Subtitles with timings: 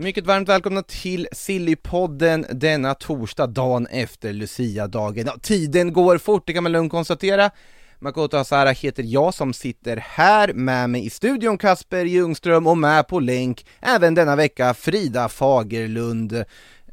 [0.00, 5.26] Mycket varmt välkomna till Sillypodden denna torsdag, dagen efter Lucia-dagen.
[5.26, 7.50] Ja, tiden går fort, det kan man lugnt konstatera.
[7.98, 13.08] Makoto Asara heter jag som sitter här med mig i studion, Kasper Ljungström och med
[13.08, 16.32] på länk även denna vecka Frida Fagerlund.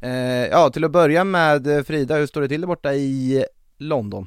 [0.02, 3.44] Eh, ja, till att börja med Frida, hur står det till där borta i
[3.78, 4.26] London?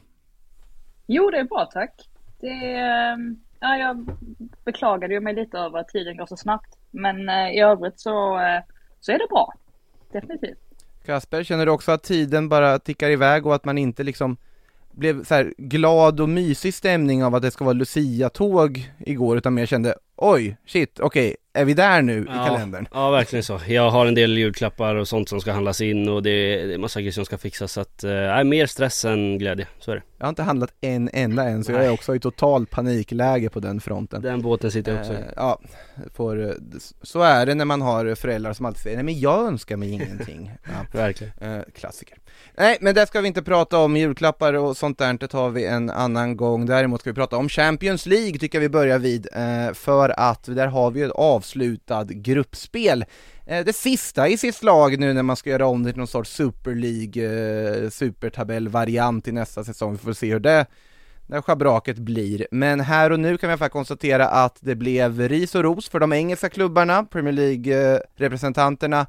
[1.08, 2.10] Jo, det är bra tack.
[2.40, 3.18] Det eh,
[3.60, 4.10] ja, jag
[4.66, 6.79] beklagade ju mig lite över att tiden går så snabbt.
[6.92, 8.62] Men eh, i övrigt så, eh,
[9.00, 9.54] så är det bra.
[10.12, 10.58] Definitivt.
[11.06, 14.38] Kasper, känner du också att tiden bara tickar iväg och att man inte liksom
[14.92, 19.54] blev så här glad och mysig stämning av att det ska vara Lucia-tåg igår, utan
[19.54, 22.88] mer kände oj, shit, okej, är vi där nu i kalendern?
[22.94, 23.60] Ja, verkligen så.
[23.68, 26.74] Jag har en del julklappar och sånt som ska handlas in och det är, det
[26.74, 29.96] är massa grejer som ska fixas så att, äh, mer stress än glädje, så är
[29.96, 30.02] det.
[30.18, 33.60] Jag har inte handlat en enda än, så jag är också i total panikläge på
[33.60, 34.22] den fronten.
[34.22, 35.16] Den båten sitter jag också i.
[35.16, 35.60] Eh, ja,
[36.14, 36.54] får, eh,
[37.02, 39.90] så är det när man har föräldrar som alltid säger nej men jag önskar mig
[39.92, 40.52] ingenting.
[40.64, 41.34] Ja, Verkligen.
[41.42, 42.18] eh, klassiker.
[42.58, 45.66] Nej, men det ska vi inte prata om, julklappar och sånt där, det tar vi
[45.66, 46.66] en annan gång.
[46.66, 50.44] Däremot ska vi prata om Champions League, tycker jag vi börjar vid, eh, för att
[50.44, 53.06] där har vi ett avslutat gruppspel.
[53.46, 56.08] Eh, det sista i sitt slag nu när man ska göra om det till någon
[56.08, 57.24] sorts Super League,
[57.84, 59.92] eh, supertabellvariant i nästa säsong.
[59.92, 60.66] Vi får se hur det
[61.30, 62.48] när schabraket blir.
[62.52, 65.64] Men här och nu kan vi i alla fall konstatera att det blev ris och
[65.64, 69.08] ros för de engelska klubbarna, Premier League-representanterna,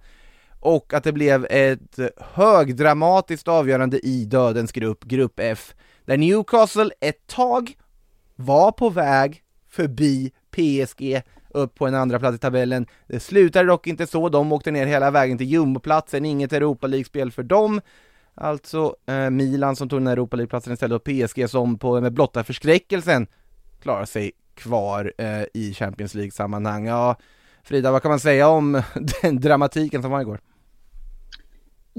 [0.61, 7.26] och att det blev ett högdramatiskt avgörande i dödens grupp, grupp F, där Newcastle ett
[7.26, 7.75] tag
[8.37, 12.87] var på väg förbi PSG upp på en andra plats i tabellen.
[13.06, 17.32] Det slutade dock inte så, de åkte ner hela vägen till jumboplatsen, inget Europa League-spel
[17.32, 17.81] för dem.
[18.34, 22.12] Alltså eh, Milan som tog den här Europa League-platsen istället och PSG som på, med
[22.12, 23.26] blotta förskräckelsen
[23.82, 26.87] klarar sig kvar eh, i Champions League-sammanhang.
[26.87, 27.16] Ja,
[27.62, 28.82] Frida, vad kan man säga om
[29.22, 30.41] den dramatiken som var igår?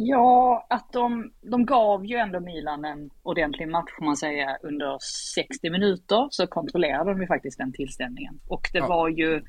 [0.03, 4.97] Ja, att de, de gav ju ändå Milan en ordentlig match får man säga under
[5.35, 8.39] 60 minuter så kontrollerade de ju faktiskt den tillställningen.
[8.47, 8.88] Och det Ja.
[8.88, 9.41] var ju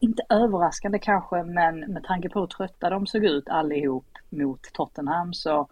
[0.00, 5.32] inte överraskande kanske men med tanke på hur trötta de såg ut allihop mot Tottenham
[5.34, 5.68] så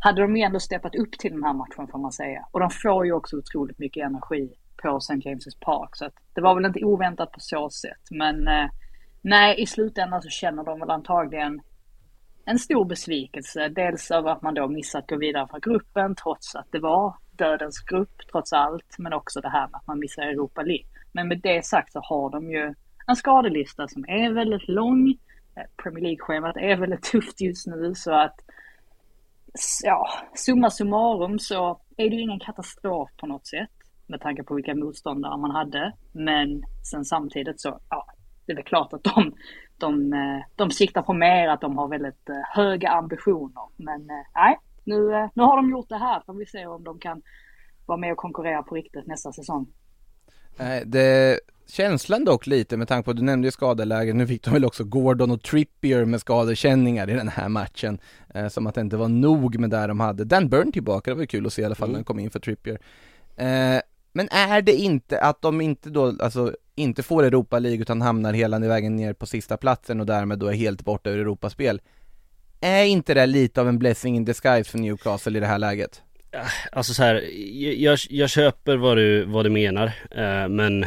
[0.00, 2.46] hade de ju ändå steppat upp till den här matchen får man säga.
[2.50, 5.14] Och de får ju också otroligt mycket energi på St.
[5.14, 8.66] James' Park så att det var väl inte oväntat på så sätt men eh,
[9.22, 11.60] nej i slutändan så känner de väl antagligen
[12.46, 13.68] en stor besvikelse.
[13.68, 17.14] Dels över att man då missat att gå vidare från gruppen trots att det var
[17.30, 18.98] dödens grupp trots allt.
[18.98, 20.86] Men också det här med att man missar Europa League.
[21.12, 22.74] Men med det sagt så har de ju
[23.06, 25.08] en skadelista som är väldigt lång.
[25.56, 28.40] Eh, Premier League-schemat är väldigt tufft just nu så att
[29.84, 33.70] ja, summa summarum så är det ju ingen katastrof på något sätt
[34.06, 35.92] med tanke på vilka motståndare man hade.
[36.12, 38.06] Men sen samtidigt så, ja,
[38.46, 39.34] det är väl klart att de,
[39.78, 43.62] de, eh, de siktar på mer, att de har väldigt eh, höga ambitioner.
[43.76, 46.22] Men eh, nej, nu, nu har de gjort det här.
[46.26, 47.22] Får vi se om de kan
[47.86, 49.66] vara med och konkurrera på riktigt nästa säsong.
[50.56, 54.50] Nej, det, känslan dock lite med tanke på, du nämnde ju skadelägen, nu fick de
[54.50, 57.98] väl också Gordon och Trippier med skadekänningar i den här matchen.
[58.34, 60.24] Eh, som att det inte var nog med det de hade.
[60.24, 62.18] Dan Burn tillbaka, det var ju kul att se i alla fall när han kom
[62.18, 62.78] in för Trippier.
[63.36, 63.80] Eh,
[64.12, 68.32] men är det inte att de inte då, alltså inte får Europa League utan hamnar
[68.32, 71.80] hela vägen ner på sista platsen och därmed då är helt borta ur Europaspel.
[72.60, 76.02] Är inte det lite av en blessing in disguise för Newcastle i det här läget?
[76.32, 77.22] Ah, alltså så här,
[77.82, 80.86] jag, jag köper vad du, vad du menar, eh, men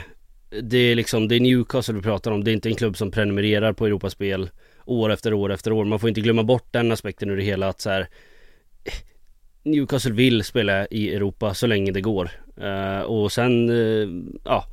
[0.64, 3.12] det är liksom, det är Newcastle vi pratar om, det är inte en klubb som
[3.12, 4.50] prenumererar på Europaspel
[4.86, 5.86] år efter år efter år.
[5.86, 8.08] Man får inte glömma bort den aspekten ur det hela att så här,
[9.64, 12.30] Newcastle vill spela i Europa så länge det går.
[12.62, 14.08] Eh, och sen, eh,
[14.44, 14.66] ja,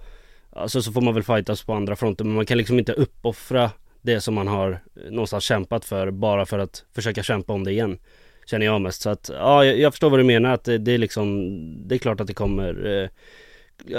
[0.54, 3.70] alltså så får man väl fightas på andra fronter, men man kan liksom inte uppoffra
[4.02, 7.72] det som man har eh, någonstans kämpat för bara för att försöka kämpa om det
[7.72, 7.98] igen.
[8.46, 9.02] Känner jag mest.
[9.02, 10.50] Så att, ja, jag jag förstår vad du menar.
[10.50, 11.50] Att det, det är liksom,
[11.88, 13.08] det är klart att det kommer eh,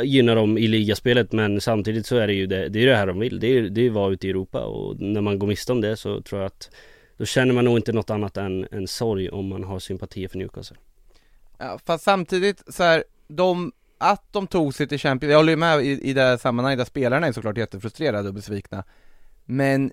[0.04, 1.32] gynna dem i ligaspelet.
[1.32, 3.40] Men samtidigt så är det ju det, det är det här de vill.
[3.40, 4.66] Det är det är att vara ute i Europa.
[4.66, 6.70] Och när man går miste om det så tror jag att
[7.18, 10.38] då känner man nog inte något annat än, än sorg om man har sympati för
[10.38, 10.78] Newcastle.
[11.58, 13.72] Ja, fast samtidigt så här, de,
[14.12, 16.78] att de tog sig till Champions, jag håller ju med i, i det här sammanhanget
[16.78, 18.84] där spelarna är såklart jättefrustrerade och besvikna.
[19.46, 19.92] Men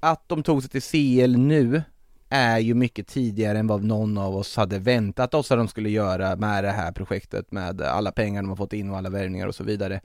[0.00, 1.82] att de tog sig till CL nu
[2.28, 5.90] är ju mycket tidigare än vad någon av oss hade väntat oss att de skulle
[5.90, 9.46] göra med det här projektet med alla pengar de har fått in och alla värvningar
[9.46, 10.00] och så vidare.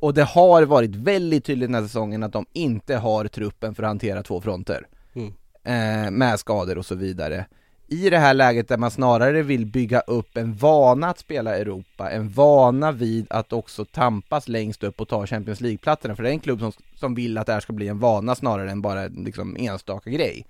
[0.00, 3.82] Och det har varit väldigt tydligt den här säsongen att de inte har truppen för
[3.82, 4.86] att hantera två fronter.
[5.14, 5.32] Mm.
[5.64, 7.46] Eh, med skador och så vidare.
[7.90, 12.10] I det här läget där man snarare vill bygga upp en vana att spela Europa,
[12.10, 16.32] en vana vid att också tampas längst upp och ta Champions League-platserna, för det är
[16.32, 19.06] en klubb som, som vill att det här ska bli en vana snarare än bara
[19.06, 20.46] liksom enstaka grej.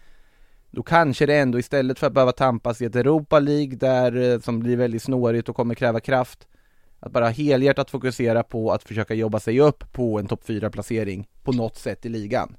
[0.70, 4.40] Då kanske det ändå istället för att behöva tampas i ett Europa League där, eh,
[4.40, 6.48] som blir väldigt snårigt och kommer kräva kraft,
[7.00, 11.52] att bara helhjärtat fokusera på att försöka jobba sig upp på en topp 4-placering på
[11.52, 12.56] något sätt i ligan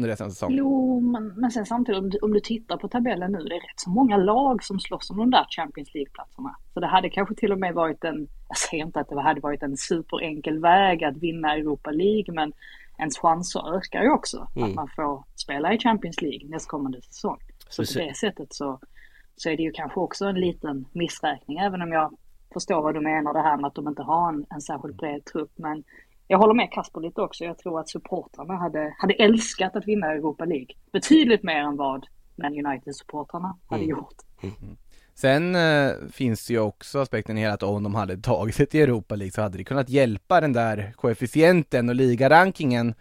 [0.00, 0.58] under resten av säsongen.
[0.58, 3.60] Jo, men, men sen samtidigt om du, om du tittar på tabellen nu, det är
[3.60, 6.56] rätt så många lag som slåss om de där Champions League-platserna.
[6.74, 9.40] Så det hade kanske till och med varit en, jag säger inte att det hade
[9.40, 12.52] varit en superenkel väg att vinna Europa League, men
[12.98, 14.48] ens chanser ökar ju också.
[14.56, 14.68] Mm.
[14.68, 17.38] Att man får spela i Champions League nästkommande säsong.
[17.68, 17.96] Så Precis.
[17.96, 18.80] på det sättet så,
[19.36, 22.16] så är det ju kanske också en liten missräkning, även om jag
[22.52, 25.24] förstår vad du menar det här med att de inte har en, en särskilt bred
[25.24, 25.50] trupp.
[25.56, 25.84] Men
[26.30, 27.44] jag håller med Kasper lite också.
[27.44, 30.68] Jag tror att supportrarna hade, hade älskat att vinna Europa League.
[30.92, 32.06] Betydligt mer än vad
[32.36, 33.90] Man United-supportrarna hade Mm.
[33.90, 34.14] gjort.
[35.14, 38.66] Sen eh, finns det ju också aspekten i hela att om de hade tagit sig
[38.66, 42.94] till Europa League så hade det kunnat hjälpa den där koefficienten och ligarankingen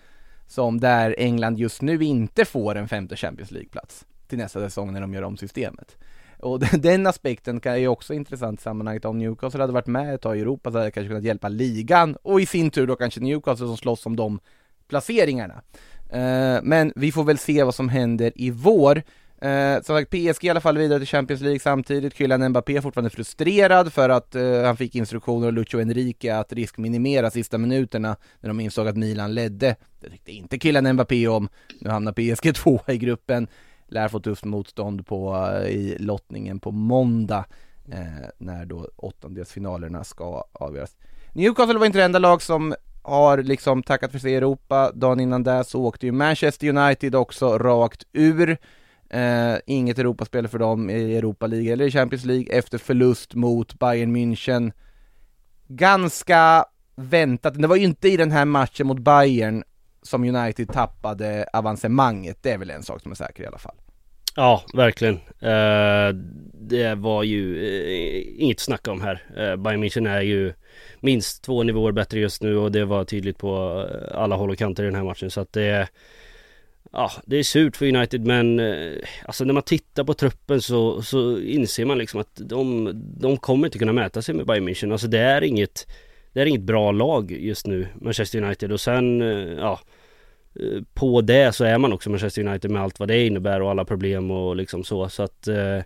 [0.47, 5.01] som där England just nu inte får en femte Champions League-plats till nästa säsong när
[5.01, 5.97] de gör om systemet.
[6.39, 9.05] Och den, aspekten kan- är ju också intressant i sammanhanget.
[9.05, 11.49] Om Newcastle hade varit med ett tag i Europa så hade det kanske kunnat hjälpa
[11.49, 14.39] ligan och i sin tur då kanske Newcastle som slåss om de
[14.87, 15.61] placeringarna.
[16.09, 19.01] Eh, men vi får väl se vad som händer i vår.
[19.41, 22.15] Eh, som sagt, PSG i alla fall vidare till Champions League samtidigt.
[22.15, 26.53] Kylian Mbappé är fortfarande frustrerad för att eh, han fick instruktioner av Lucio Enrique att
[26.53, 29.75] riskminimera sista minuterna när de insåg att Milan ledde.
[29.99, 31.49] Det tyckte inte Kylian Mbappé om.
[31.81, 33.47] Nu hamnar PSG tvåa i gruppen.
[33.91, 37.45] Lär få tufft motstånd på, eh, i lottningen på måndag
[37.91, 40.95] eh, när då åttondelsfinalerna ska avgöras.
[41.33, 44.91] Newcastle var inte det enda lag som har liksom tackat för sig i Europa.
[44.91, 48.57] Dagen innan det så åkte ju Manchester United också rakt ur.
[49.09, 53.79] Eh, inget Europaspel för dem i Europa League eller i Champions League efter förlust mot
[53.79, 54.71] Bayern München.
[55.67, 56.65] Ganska
[56.95, 59.63] väntat, det var ju inte i den här matchen mot Bayern
[60.01, 63.75] som United tappade avancemanget, det är väl en sak som är säker i alla fall.
[64.35, 65.15] Ja, verkligen.
[65.39, 66.15] Eh,
[66.53, 69.23] det var ju eh, inget att snacka om här.
[69.37, 70.53] Eh, Bayern München är ju
[70.99, 74.83] minst två nivåer bättre just nu och det var tydligt på alla håll och kanter
[74.83, 75.31] i den här matchen.
[75.31, 75.87] Så att det
[76.91, 78.61] Ja, det är surt för United men
[79.25, 83.67] alltså när man tittar på truppen så, så inser man liksom att de, de kommer
[83.67, 84.91] inte kunna mäta sig med Bayern München.
[84.91, 85.87] Alltså det är inget
[86.33, 89.79] det är inget bra lag just nu, Manchester United och sen eh, ja
[90.55, 93.71] eh, på det så är man också Manchester United med allt vad det innebär och
[93.71, 95.81] alla problem och liksom så så att eh,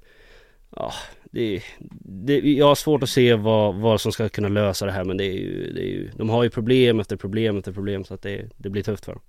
[0.76, 0.94] Ja,
[1.32, 1.62] det,
[2.00, 5.18] det, jag har svårt att se vad, vad som ska kunna lösa det här men
[5.18, 8.14] det är ju, det är ju De har ju problem efter problem efter problem så
[8.14, 9.22] att det, det blir tufft för dem.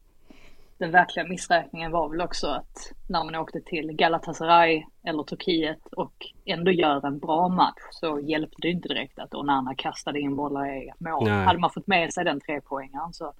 [0.85, 6.13] Den verkliga missräkningen var väl också att när man åkte till Galatasaray eller Turkiet och
[6.45, 10.67] ändå gör en bra match så hjälpte det inte direkt att Onana kastade in bollar
[10.67, 11.25] i mål.
[11.25, 11.45] Nej.
[11.45, 13.33] Hade man fått med sig den trepoängaren så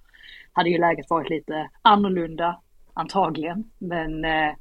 [0.53, 2.61] hade ju läget varit lite annorlunda
[2.93, 3.71] antagligen.
[3.77, 4.53] Men eh,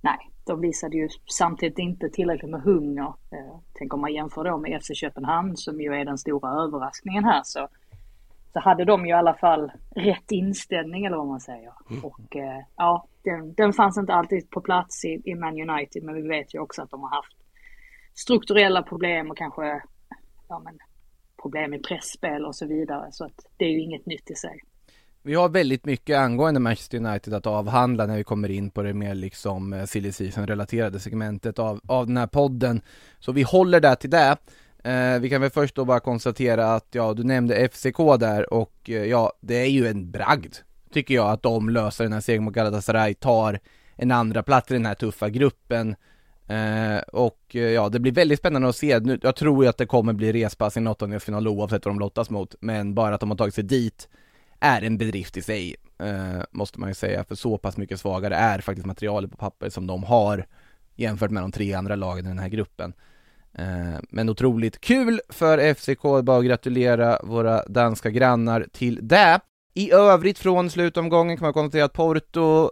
[0.00, 3.14] nej, de visade ju samtidigt inte tillräckligt med hunger.
[3.30, 7.24] Eh, tänk om man jämför då med FC Köpenhamn som ju är den stora överraskningen
[7.24, 7.68] här så
[8.58, 11.72] så hade de ju i alla fall rätt inställning eller vad man säger.
[12.02, 16.14] Och eh, ja, den, den fanns inte alltid på plats i, i Man United men
[16.14, 17.36] vi vet ju också att de har haft
[18.14, 19.82] strukturella problem och kanske
[20.48, 20.78] ja, men,
[21.42, 23.08] problem i pressspel och så vidare.
[23.10, 24.60] Så att det är ju inget nytt i sig.
[25.22, 28.94] Vi har väldigt mycket angående Manchester United att avhandla när vi kommer in på det
[28.94, 32.80] mer liksom eh, silly relaterade segmentet av, av den här podden.
[33.18, 34.36] Så vi håller där till det.
[34.88, 38.74] Eh, vi kan väl först då bara konstatera att, ja, du nämnde FCK där och
[38.84, 40.54] eh, ja, det är ju en bragd,
[40.92, 43.58] tycker jag, att de löser den här segern mot Galatasaray, tar
[43.96, 45.96] en andra plats i den här tuffa gruppen.
[46.46, 48.98] Eh, och eh, ja, det blir väldigt spännande att se.
[48.98, 52.00] Nu, jag tror ju att det kommer bli respass i en åttondelsfinal oavsett vad de
[52.00, 54.08] lottas mot, men bara att de har tagit sig dit
[54.60, 58.34] är en bedrift i sig, eh, måste man ju säga, för så pass mycket svagare
[58.34, 60.46] är faktiskt materialet på papper som de har
[60.96, 62.92] jämfört med de tre andra lagen i den här gruppen.
[63.58, 69.40] Eh, men otroligt kul för FCK, bara att gratulera våra danska grannar till det.
[69.74, 72.70] I övrigt från slutomgången kan man konstatera att Porto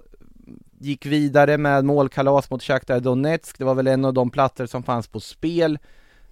[0.79, 3.59] gick vidare med målkalas mot Shakhtar Donetsk.
[3.59, 5.79] Det var väl en av de platser som fanns på spel.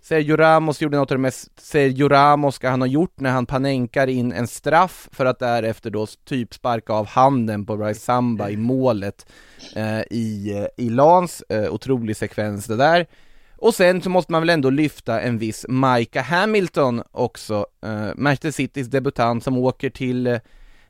[0.00, 4.06] Sergio Ramos gjorde något av det mest Sergio Ramoska han ha gjort när han panenkar
[4.06, 8.56] in en straff för att därefter då typ sparka av handen på Bryce Samba i
[8.56, 9.26] målet
[9.76, 13.06] eh, i, eh, i Lans, eh, otrolig sekvens det där.
[13.56, 18.50] Och sen så måste man väl ändå lyfta en viss Micah Hamilton också, eh, Manchester
[18.50, 20.38] Citys debutant som åker till eh,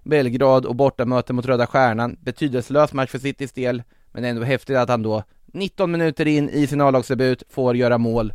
[0.02, 2.16] Belgrad och bortamöte mot Röda Stjärnan.
[2.21, 6.66] Betydelselös match för Citys del, men ändå häftigt att han då 19 minuter in i
[6.66, 8.33] sin A-lagsdebut får göra mål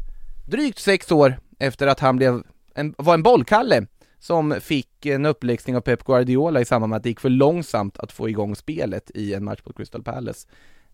[0.49, 2.43] drygt sex år efter att han blev
[2.75, 3.85] en, var en bollkalle
[4.19, 7.99] som fick en uppläxning av Pep Guardiola i samband med att det gick för långsamt
[7.99, 10.47] att få igång spelet i en match på Crystal Palace.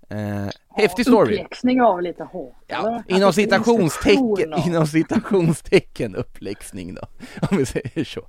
[0.09, 1.35] Eh, häftig story.
[1.35, 2.55] Uppläxning av lite hårt.
[2.67, 7.01] Ja, inom citationstecken, inom citationstecken uppläxning då,
[7.51, 8.27] om vi säger så.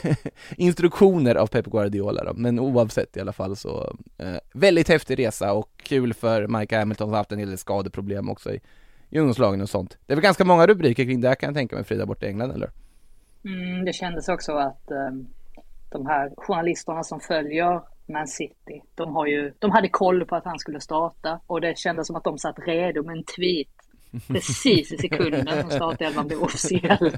[0.56, 5.52] Instruktioner av Pep Guardiola då, men oavsett i alla fall så, eh, väldigt häftig resa
[5.52, 8.60] och kul för Mike Hamilton som haft en hel del skadeproblem också i,
[9.10, 9.98] i ungdomslagen och sånt.
[10.06, 12.26] Det är väl ganska många rubriker kring det här kan jag tänka mig Frida borta
[12.26, 12.70] i England eller?
[13.44, 15.10] Mm, det kändes också att eh,
[15.90, 20.44] de här journalisterna som följer man City, de, har ju, de hade koll på att
[20.44, 23.68] han skulle starta och det kändes som att de satt redo med en tweet
[24.26, 27.16] precis i sekunden som startelvan blev officiell.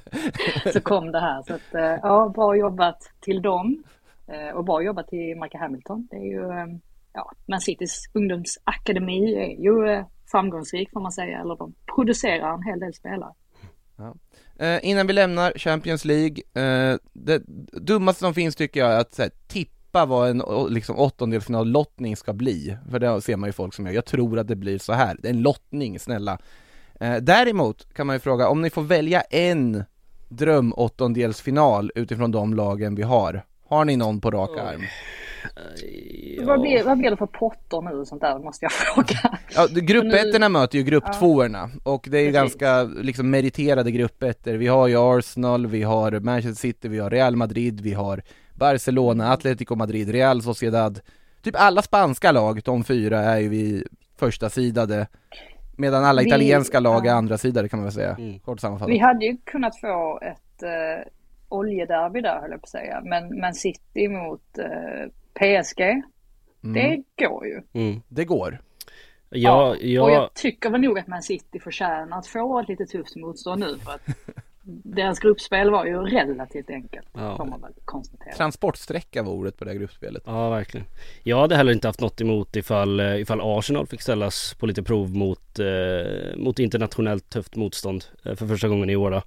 [0.73, 1.42] Så kom det här.
[1.42, 3.82] Så att, eh, ja, bra jobbat till dem
[4.26, 6.09] eh, och bra jobbat till Michael Hamilton.
[6.11, 6.66] Det är ju, eh,
[7.12, 12.80] ja, Man Citys ungdomsakademi är ju framgångsrik får man säga, eller de producerar en hel
[12.80, 13.32] del spelare.
[13.97, 14.14] Ja.
[14.66, 17.42] Eh, innan vi lämnar Champions League, eh, det
[17.73, 19.30] dummaste som finns tycker jag är att här,
[19.90, 23.92] tippa vad en liksom, åttondelsfinal-lottning ska bli, för det ser man ju folk som gör,
[23.92, 26.38] jag tror att det blir så här, det är en lottning, snälla.
[27.00, 29.85] Eh, däremot kan man ju fråga, om ni får välja en
[30.28, 34.80] dröm åttondelsfinal utifrån de lagen vi har, har ni någon på rak arm?
[34.80, 36.47] Ja.
[36.47, 39.38] Vad, blir, vad blir det för potter nu och sånt där, måste jag fråga.
[39.54, 44.52] Ja, gruppettorna möter ju grupptvåorna och det är ju ganska liksom meriterade gruppettor.
[44.52, 48.23] Vi har ju Arsenal, vi har Manchester City, vi har Real Madrid, vi har
[48.61, 51.00] Barcelona, Atletico Madrid, Real Sociedad.
[51.43, 53.85] Typ alla spanska lag, de fyra, är ju vi
[54.17, 55.07] första sidade
[55.81, 58.38] Medan alla vi, italienska lag är andra sidade kan man väl säga, mm.
[58.38, 58.95] kort sammanfattat.
[58.95, 61.09] Vi hade ju kunnat få ett eh,
[61.49, 66.02] oljederby där höll jag på att säga, men, men City mot eh, PSG, mm.
[66.75, 67.62] det går ju.
[67.73, 68.02] Mm.
[68.09, 68.61] Det går.
[69.31, 72.87] Ja, ja, och jag tycker väl nog att Man City förtjänar att få ett lite
[72.87, 74.07] tufft motstånd nu för att
[74.62, 77.37] deras gruppspel var ju relativt enkelt, ja.
[77.37, 78.35] får man väl konstatera.
[78.35, 80.23] Transportsträcka var ordet på det här gruppspelet.
[80.26, 80.87] Ja, verkligen.
[81.23, 84.83] Jag hade heller inte haft något emot ifall, eh, ifall Arsenal fick ställas på lite
[84.83, 89.11] prov mot, eh, mot internationellt tufft motstånd eh, för första gången i år.
[89.11, 89.23] Då.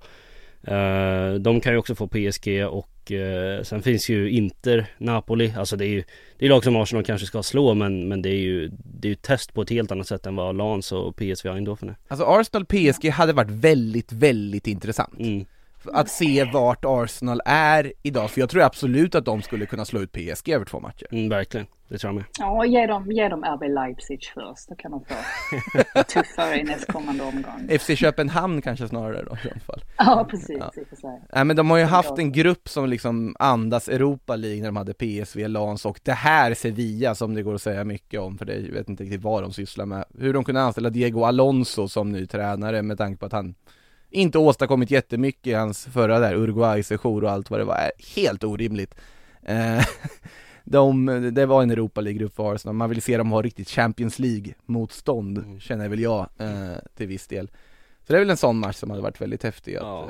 [0.68, 5.76] Uh, de kan ju också få PSG och uh, sen finns ju Inter, Napoli, alltså
[5.76, 6.04] det är ju
[6.38, 9.10] Det är lag som Arsenal kanske ska slå men, men det är ju Det är
[9.10, 11.96] ju test på ett helt annat sätt än vad Lans och PSV Eindhoven är.
[12.08, 15.20] Alltså Arsenal PSG hade varit väldigt, väldigt intressant.
[15.20, 15.46] Mm
[15.94, 20.00] att se vart Arsenal är idag, för jag tror absolut att de skulle kunna slå
[20.00, 21.08] ut PSG över två matcher.
[21.12, 22.26] Mm, verkligen, det tror jag med.
[22.40, 27.24] Ja, ge dem, ge dem RB Leipzig först, då kan de få tuffare i nästkommande
[27.24, 27.70] omgång.
[27.80, 29.82] FC Köpenhamn kanske snarare då i alla fall.
[29.98, 30.72] Ja, precis, ja.
[30.76, 31.22] i och för sig.
[31.34, 34.76] Nej men de har ju haft en grupp som liksom andas Europa League när de
[34.76, 38.46] hade PSV, Lans och det här Sevilla som det går att säga mycket om, för
[38.46, 40.06] det jag vet inte riktigt vad de sysslar med.
[40.20, 43.56] Hur de kunde anställa Diego Alonso som ny tränare med tanke på att han
[44.14, 48.96] inte åstadkommit jättemycket i hans förra där Uruguay-sejour och allt vad det var, helt orimligt.
[49.42, 49.86] Eh,
[50.64, 54.20] de, det var en Europa League-grupp för Arsenal, man vill se dem ha riktigt Champions
[54.20, 55.60] League-motstånd, mm.
[55.60, 57.48] känner väl jag, eh, till viss del.
[58.08, 60.10] Så det är väl en sån match som hade varit väldigt häftig att ja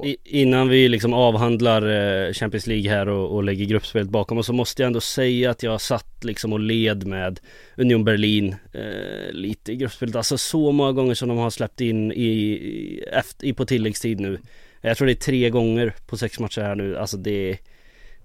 [0.00, 0.06] på.
[0.06, 4.46] I, innan vi liksom avhandlar eh, Champions League här och, och lägger gruppspelet bakom oss
[4.46, 7.40] så måste jag ändå säga att jag satt liksom och led med
[7.76, 10.16] Union Berlin eh, lite i gruppspelet.
[10.16, 13.04] Alltså så många gånger som de har släppt in i,
[13.42, 14.38] i på tilläggstid nu.
[14.80, 16.96] Jag tror det är tre gånger på sex matcher här nu.
[16.98, 17.58] Alltså det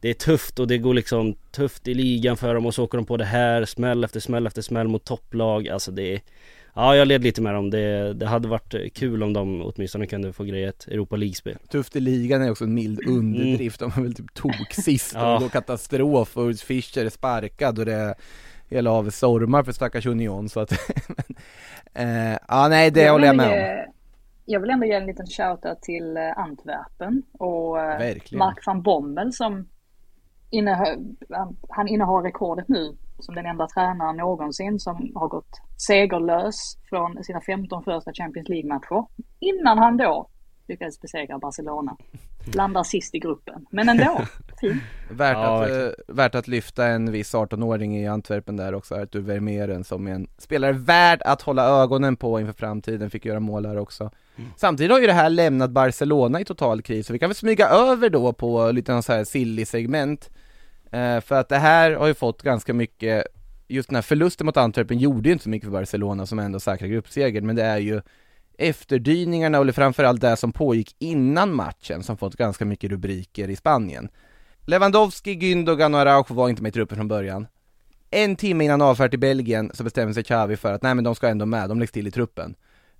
[0.06, 2.98] det är tufft och det går liksom tufft i ligan för dem och så åker
[2.98, 5.68] de på det här smäll efter smäll efter smäll mot topplag.
[5.68, 6.22] Alltså det är
[6.76, 10.34] Ja jag led lite med dem, det, det hade varit kul om de åtminstone kunde
[10.34, 13.18] få greja ett Europa League-spel Tufft i ligan är också en mild mm.
[13.18, 15.36] underdrift, de är väl typ tok sist ja.
[15.36, 18.16] och då katastrof och Fischer är sparkad och det är
[18.70, 20.72] hela havet stormar för stackars Union så att
[21.94, 23.92] eh, Ja nej det jag håller jag med om
[24.46, 28.40] jag vill ändå ge en liten shoutout till eh, Antwerpen och eh, Verkligen.
[28.40, 29.68] Mark van Bommel som
[30.56, 30.98] innehar,
[31.70, 37.42] han innehar rekordet nu som den enda tränaren någonsin som har gått segerlös från sina
[37.42, 39.06] 15 första Champions League-matcher.
[39.40, 40.28] Innan han då
[40.68, 41.98] lyckades besegra Barcelona.
[42.54, 44.22] Landar sist i gruppen, men ändå,
[44.62, 44.84] fint.
[45.12, 46.16] Värt, Ja, att, eh, verkligen.
[46.16, 50.28] värt att lyfta en viss 18-åring i Antwerpen där också, Artur Vermeeren som är en
[50.38, 54.12] spelare värd att hålla ögonen på inför framtiden, fick göra mål här också.
[54.56, 57.68] Samtidigt har ju det här lämnat Barcelona i total kris, så vi kan väl smyga
[57.68, 60.35] över då på lite någon så här silly segment eh,
[60.96, 63.28] Eh, för att det här har ju fått ganska mycket,
[63.68, 66.60] just den här förlusten mot Antwerpen gjorde ju inte så mycket för Barcelona som ändå
[66.60, 68.02] säkrar gruppsegern, men det är ju
[68.58, 74.10] efterdyningarna, eller framförallt det som pågick innan matchen, som fått ganska mycket rubriker i Spanien.
[74.62, 77.48] Lewandowski, Gündogan och Araujo var inte med i truppen från början.
[78.12, 81.16] En timme innan avfärd till Belgien så bestämde sig Xavi för att nej men de
[81.16, 82.56] ska ändå med, de läggs till i truppen.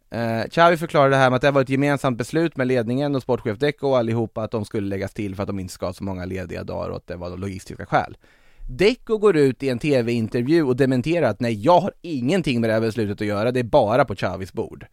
[0.10, 3.22] Eh, Xavi förklarade det här med att det var ett gemensamt beslut med ledningen och
[3.22, 5.94] sportchef Deco och allihopa att de skulle läggas till för att de inte ska ha
[5.94, 8.18] så många lediga dagar och att det var logistiska skäl.
[8.70, 12.74] Deco går ut i en tv-intervju och dementerar att nej, jag har ingenting med det
[12.74, 14.86] här beslutet att göra, det är bara på Xavis bord.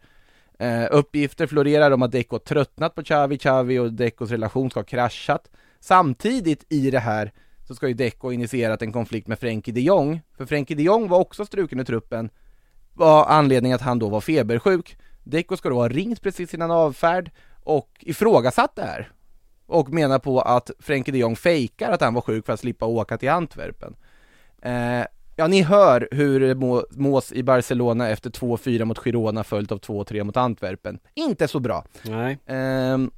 [0.59, 4.85] Eh, uppgifter florerar om att Deco tröttnat på Xavi, Xavi och Decos relation ska ha
[4.85, 5.49] kraschat.
[5.79, 7.31] Samtidigt i det här
[7.67, 11.07] så ska ju Deco initierat en konflikt med Frenkie de Jong, för Frenkie de Jong
[11.07, 12.29] var också struken i truppen,
[12.93, 14.97] var anledningen att han då var febersjuk.
[15.23, 17.31] Deco ska då ha ringt precis innan avfärd
[17.63, 19.11] och ifrågasatt det här.
[19.65, 22.85] Och menar på att Frenkie de Jong fejkar att han var sjuk för att slippa
[22.85, 23.95] åka till Antwerpen.
[24.61, 29.71] Eh, ja, ni hör hur det må, mås i Barcelona efter 2-4 mot Girona följt
[29.71, 30.99] av 2-3 mot Antwerpen.
[31.13, 31.85] Inte så bra.
[32.03, 33.11] Nej, Ehm,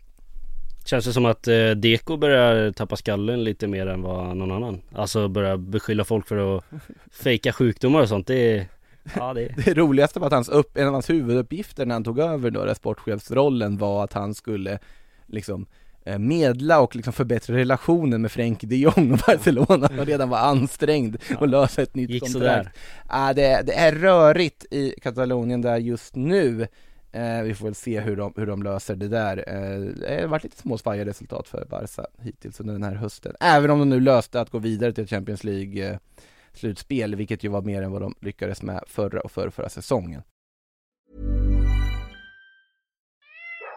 [0.86, 4.82] känns det som att eh, Deko börjar tappa skallen lite mer än vad någon annan
[4.96, 6.64] Alltså börjar beskylla folk för att
[7.12, 8.68] fejka sjukdomar och sånt, det är
[9.16, 12.20] Ja det Det roligaste var att hans upp, en av hans huvuduppgifter när han tog
[12.20, 14.80] över då, den sportchefsrollen var att han skulle
[15.26, 15.66] liksom
[16.06, 20.38] eh, medla och liksom förbättra relationen med Frenkie de Jong och Barcelona som redan var
[20.38, 22.44] ansträngd och lösa ett nytt Gick kontrakt.
[22.44, 22.72] sådär.
[23.08, 26.68] Ah, det, det är rörigt i Katalonien där just nu.
[27.12, 29.38] Eh, vi får väl se hur de, hur de löser det där.
[29.48, 33.36] Eh, det har varit lite småsvajiga resultat för Barca hittills under den här hösten.
[33.40, 35.98] Även om de nu löste att gå vidare till Champions League eh,
[36.58, 40.22] slutspel, vilket ju var mer än vad de lyckades med förra och förra, förra säsongen.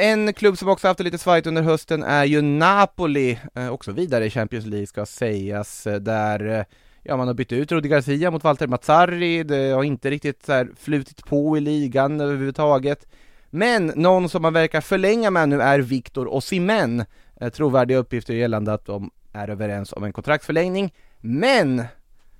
[0.00, 3.92] En klubb som också haft det lite svajigt under hösten är ju Napoli, eh, också
[3.92, 6.64] vidare i Champions League ska sägas, eh, där eh,
[7.02, 10.52] ja, man har bytt ut Rudi Garcia mot Walter Mazzarri, det har inte riktigt så
[10.52, 13.06] här flutit på i ligan överhuvudtaget.
[13.50, 17.04] Men någon som man verkar förlänga med nu är Victor Osimhen,
[17.40, 21.82] eh, trovärdiga uppgifter gällande att de är överens om en kontraktsförlängning, men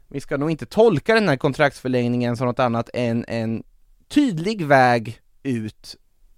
[0.09, 3.63] vi ska nog inte tolka den här kontraktsförlängningen som något annat än en
[4.09, 5.97] tydlig väg ut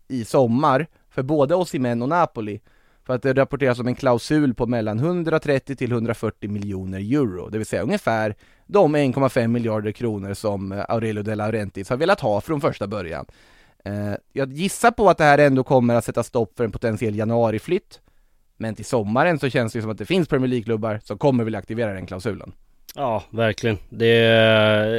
[0.09, 2.61] i sommar för både Osimhen och Napoli
[3.07, 7.59] för att det rapporteras om en klausul på mellan 130 till 140 miljoner euro, det
[7.59, 8.35] vill säga ungefär
[8.67, 13.27] de 1,5 miljarder kronor som eh, Aurelio De Laurentiis har velat ha från första början.
[13.85, 17.17] Eh, jag gissar på att det här ändå kommer att sätta stopp för en potentiell
[17.17, 18.01] januariflytt,
[18.57, 21.45] men till sommaren så känns det ju som att det finns Premier League-klubbar som kommer
[21.45, 22.53] vilja aktivera den klausulen.
[22.95, 23.79] Ja, verkligen.
[23.89, 24.15] Det,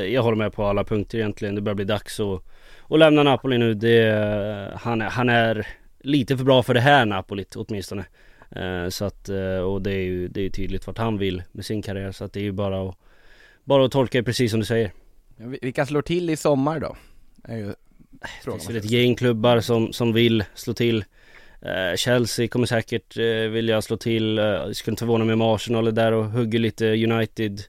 [0.10, 1.56] jag håller med på alla punkter egentligen.
[1.56, 2.44] Det börjar bli dags att,
[2.90, 3.74] att lämna Napoli nu.
[3.74, 5.68] Det, han, är, han är
[6.04, 8.06] lite för bra för det här Napolit åtminstone.
[8.56, 11.66] Eh, så att, eh, och det är ju det är tydligt vart han vill med
[11.66, 12.12] sin karriär.
[12.12, 12.96] Så att det är ju bara att,
[13.64, 14.92] bara att tolka det precis som du säger.
[15.38, 16.96] Vilka slår till i sommar då?
[17.44, 21.06] Är ju Det finns väl ett gäng klubbar som, som vill slå till.
[21.62, 23.18] Eh, Chelsea kommer säkert
[23.52, 24.36] vilja slå till.
[24.36, 27.62] Det skulle inte förvåna mig om Arsenal är där och hugger lite United.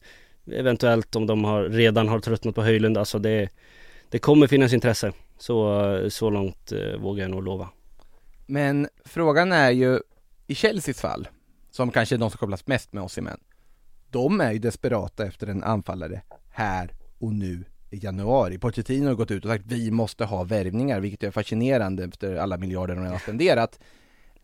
[0.52, 2.98] Eventuellt om de har, redan har tröttnat på Höjlund.
[2.98, 3.48] Alltså det,
[4.10, 5.12] det kommer finnas intresse.
[5.38, 7.68] Så, så långt vågar jag nog lova.
[8.52, 10.00] Men frågan är ju,
[10.46, 11.28] i Chelseas fall,
[11.70, 13.40] som kanske är de som kopplas mest med Osimhen,
[14.10, 18.58] de är ju desperata efter en anfallare här och nu i januari.
[18.58, 22.56] Pochettino har gått ut och sagt vi måste ha värvningar, vilket är fascinerande efter alla
[22.56, 23.78] miljarder de har spenderat.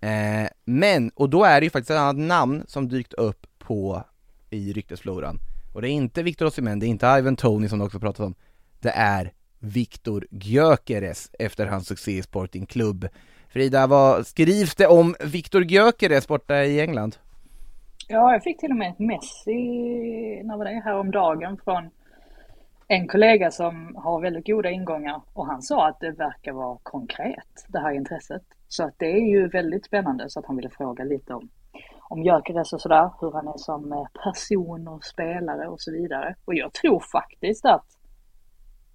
[0.00, 4.04] Eh, men, och då är det ju faktiskt ett annat namn som dykt upp på
[4.50, 5.38] i ryktesfloran.
[5.74, 8.26] Och det är inte Victor Osimhen, det är inte Ivan Tony som du också pratat
[8.26, 8.34] om.
[8.80, 13.08] Det är Viktor Gyökeres efter hans succé i Sporting Club.
[13.48, 17.16] Frida, vad skrivs det om Viktor Gyökeres borta i England?
[18.08, 19.60] Ja, jag fick till och med ett mess i,
[20.44, 21.90] när var det, häromdagen från
[22.88, 27.66] en kollega som har väldigt goda ingångar och han sa att det verkar vara konkret
[27.68, 28.42] det här intresset.
[28.68, 31.48] Så att det är ju väldigt spännande så att han ville fråga lite om,
[32.00, 36.34] om Gyökeres och sådär, hur han är som person och spelare och så vidare.
[36.44, 37.97] Och jag tror faktiskt att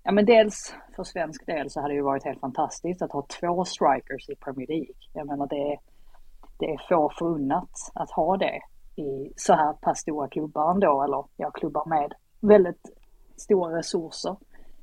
[0.04, 3.26] Ja men dels för svensk del så hade det ju varit helt fantastiskt att ha
[3.40, 4.94] två strikers i Premier League.
[5.14, 5.80] Jag menar det är,
[6.60, 8.60] det är få förunnat att ha det
[8.96, 12.90] i så här pass stora klubbar ändå, eller ja, klubbar med väldigt
[13.38, 14.36] stora resurser.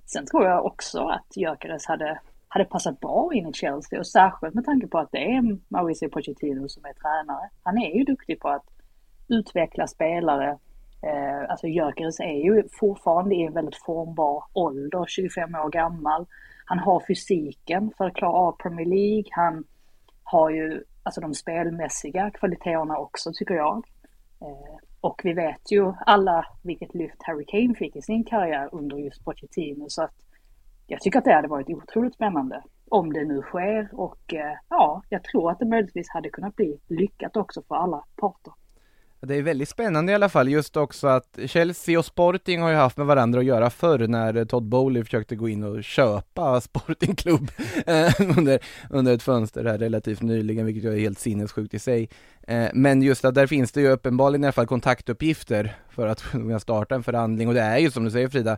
[0.07, 4.55] Sen tror jag också att Gyökeres hade, hade passat bra in i Chelsea och särskilt
[4.55, 7.51] med tanke på att det är Mauricio Pochettino som är tränare.
[7.63, 8.67] Han är ju duktig på att
[9.29, 10.59] utveckla spelare.
[11.03, 16.27] Eh, alltså Gyökeres är ju fortfarande i en väldigt formbar ålder, 25 år gammal.
[16.65, 19.25] Han har fysiken för att klara av Premier League.
[19.31, 19.65] Han
[20.23, 23.77] har ju alltså de spelmässiga kvaliteterna också tycker jag.
[24.41, 28.97] Eh, och vi vet ju alla vilket lyft Harry Kane fick i sin karriär under
[28.97, 29.87] just Pochettino.
[29.89, 30.15] Så att
[30.87, 33.89] jag tycker att det hade varit otroligt spännande om det nu sker.
[33.93, 38.05] Och eh, ja, jag tror att det möjligtvis hade kunnat bli lyckat också för alla
[38.17, 38.53] parter.
[39.23, 42.77] Det är väldigt spännande i alla fall, just också att Chelsea och Sporting har ju
[42.77, 47.51] haft med varandra att göra förr när Todd Bowley försökte gå in och köpa Sportingklubb
[47.87, 48.59] eh, under,
[48.91, 52.09] under ett fönster här relativt nyligen, vilket ju är helt sinnessjukt i sig.
[52.43, 56.23] Eh, men just att där finns det ju uppenbarligen i alla fall kontaktuppgifter för att
[56.31, 58.57] kunna starta en förhandling och det är ju som du säger Frida,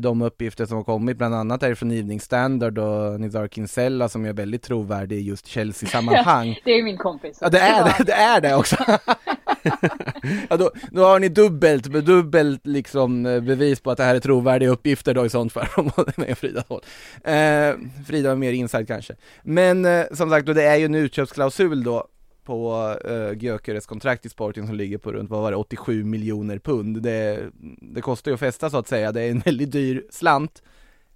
[0.00, 4.24] de uppgifter som har kommit, bland annat är från Evening Standard och Nizar Kinsella som
[4.24, 6.60] är väldigt trovärdig i just Chelsea-sammanhang.
[6.64, 7.38] det är min kompis.
[7.40, 8.76] Ja det är det, det är det också!
[10.48, 14.20] ja, då, då har ni dubbelt, dubbelt liksom eh, bevis på att det här är
[14.20, 16.82] trovärdiga uppgifter då i sånt fall, om det är med Fridas håll.
[17.24, 19.14] Eh, Frida har mer inside kanske.
[19.42, 22.06] Men eh, som sagt, då, det är ju en utköpsklausul då
[22.48, 26.04] på eh, uh, Gyökeres kontrakt i Sporting som ligger på runt, vad var det, 87
[26.04, 27.02] miljoner pund.
[27.02, 30.62] Det, det kostar ju att fästa så att säga, det är en väldigt dyr slant.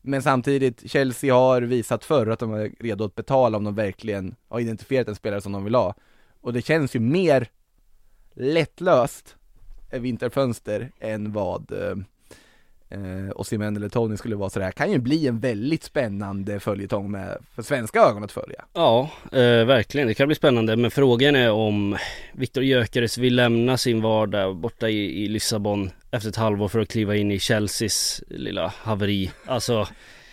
[0.02, 4.34] Men samtidigt, Chelsea har visat förr att de är redo att betala om de verkligen
[4.48, 5.94] har identifierat en spelare som de vill ha.
[6.40, 7.48] Och det känns ju mer
[8.34, 9.36] lättlöst
[9.90, 11.96] eh, vinterfönster än vad eh,
[12.92, 16.60] eh, Osimhen eller Tony skulle vara, så det här kan ju bli en väldigt spännande
[16.60, 18.64] följetong med, för svenska ögon att följa.
[18.72, 20.08] Ja, eh, verkligen.
[20.08, 21.96] Det kan bli spännande, men frågan är om
[22.32, 26.88] Viktor Gyökeres vill lämna sin vardag borta i, i Lissabon efter ett halvår för att
[26.88, 29.30] kliva in i Chelseas lilla haveri.
[29.46, 29.88] Alltså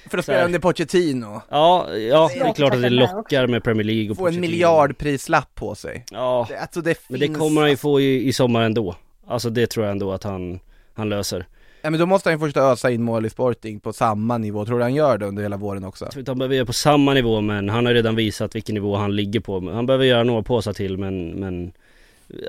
[0.10, 1.42] för att spela under Pochettino.
[1.50, 5.56] Ja, ja det är klart att det lockar med Premier League och Få en miljardprislapp
[5.56, 6.06] på sig.
[6.12, 8.96] Ja, det, alltså det men det kommer han ju få i, i sommar ändå.
[9.28, 10.60] Alltså det tror jag ändå att han,
[10.94, 11.46] han löser
[11.82, 14.66] Ja men då måste han ju först ösa in mål i Sporting på samma nivå,
[14.66, 16.06] tror du han gör det under hela våren också?
[16.06, 18.74] Jag tror inte han behöver göra på samma nivå men han har redan visat vilken
[18.76, 19.72] nivå han ligger på.
[19.72, 21.72] Han behöver göra några påsar till men, men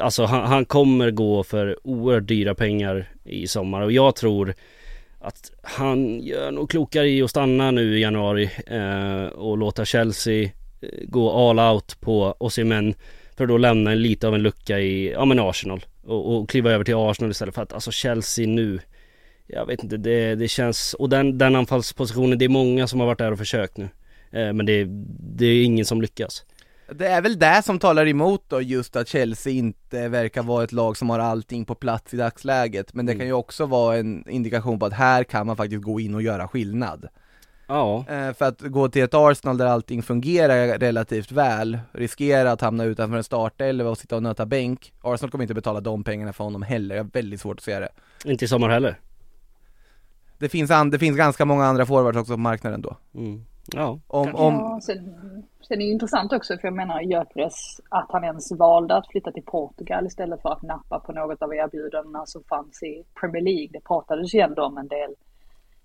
[0.00, 3.80] Alltså han, han kommer gå för oerhört dyra pengar i sommar.
[3.80, 4.54] Och jag tror
[5.20, 10.42] att han gör nog klokare i att stanna nu i januari eh, och låta Chelsea
[10.42, 10.50] eh,
[11.04, 12.94] gå all out på Osimhen
[13.36, 15.84] för att då lämna en lite av en lucka i, ja men Arsenal.
[16.02, 18.80] Och, och kliva över till Arsenal istället för att alltså Chelsea nu
[19.52, 23.06] jag vet inte, det, det känns, och den, den anfallspositionen, det är många som har
[23.06, 23.88] varit där och försökt nu
[24.30, 24.86] eh, Men det,
[25.36, 26.44] det är ingen som lyckas
[26.94, 30.72] det är väl det som talar emot då, just att Chelsea inte verkar vara ett
[30.72, 33.18] lag som har allting på plats i dagsläget, men det mm.
[33.20, 36.22] kan ju också vara en indikation på att här kan man faktiskt gå in och
[36.22, 37.08] göra skillnad.
[37.66, 38.04] Ja.
[38.08, 42.84] Eh, för att gå till ett Arsenal där allting fungerar relativt väl, riskera att hamna
[42.84, 44.92] utanför en startelva och sitta och nöta bänk.
[45.00, 47.80] Arsenal kommer inte betala de pengarna för honom heller, jag har väldigt svårt att se
[47.80, 47.88] det.
[48.24, 48.98] Inte i sommar heller.
[50.40, 52.96] Det finns, an, det finns ganska många andra forwards också på marknaden då.
[53.14, 53.44] Mm.
[53.72, 54.54] Ja, om, om...
[54.54, 55.14] ja sen,
[55.68, 59.32] sen är det intressant också för jag menar Gyökeres att han ens valde att flytta
[59.32, 63.68] till Portugal istället för att nappa på något av erbjudandena som fanns i Premier League.
[63.72, 65.14] Det pratades ju ändå om en del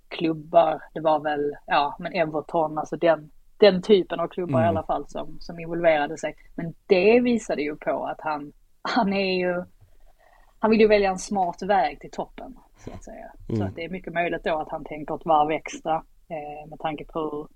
[0.08, 0.82] klubbar.
[0.94, 4.66] Det var väl, ja men Everton, alltså den, den typen av klubbar mm.
[4.66, 6.36] i alla fall som, som involverade sig.
[6.56, 9.64] Men det visade ju på att han, han är ju,
[10.66, 13.32] han vill ju välja en smart väg till toppen så att säga.
[13.50, 13.60] Mm.
[13.60, 15.96] Så att det är mycket möjligt då att han tänker ett varv extra
[16.30, 17.48] eh, med tanke på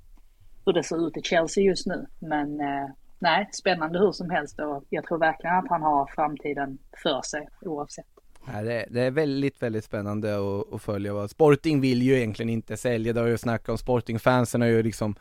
[0.66, 2.06] hur det ser ut i Chelsea just nu.
[2.20, 6.78] Men eh, nej, spännande hur som helst och jag tror verkligen att han har framtiden
[7.04, 8.06] för sig oavsett.
[8.54, 11.28] Ja, det, det är väldigt, väldigt spännande att, att följa.
[11.28, 15.16] Sporting vill ju egentligen inte sälja, det har ju snackat om Sporting-fansen har ju liksom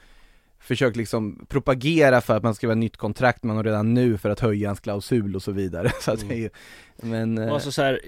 [0.61, 4.31] försökt liksom propagera för att man ska ha nytt kontrakt med honom redan nu för
[4.31, 5.93] att höja hans klausul och så vidare.
[6.01, 6.51] Så att ju,
[6.97, 7.39] men...
[7.39, 8.01] Eh, alltså så här,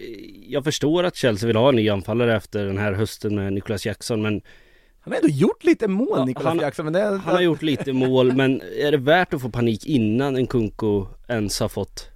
[0.49, 3.87] jag förstår att Chelsea vill ha en ny anfallare efter den här hösten med Nicholas
[3.87, 4.43] Jackson men
[5.01, 7.01] han har ändå gjort lite mål ja, Nicolas han, Jackson men det...
[7.03, 11.07] Han har gjort lite mål men är det värt att få panik innan en Kunko
[11.29, 12.09] ens har fått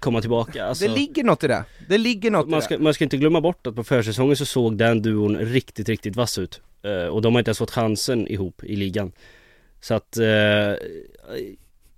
[0.00, 0.64] komma tillbaka?
[0.64, 2.82] Alltså, Det ligger något i det, det ligger något man i ska, det.
[2.82, 6.38] man ska inte glömma bort att på försäsongen så såg den duon riktigt, riktigt vass
[6.38, 6.60] ut.
[6.82, 9.12] Eh, Och de har inte ens fått chansen ihop i ligan
[9.80, 10.72] så att eh,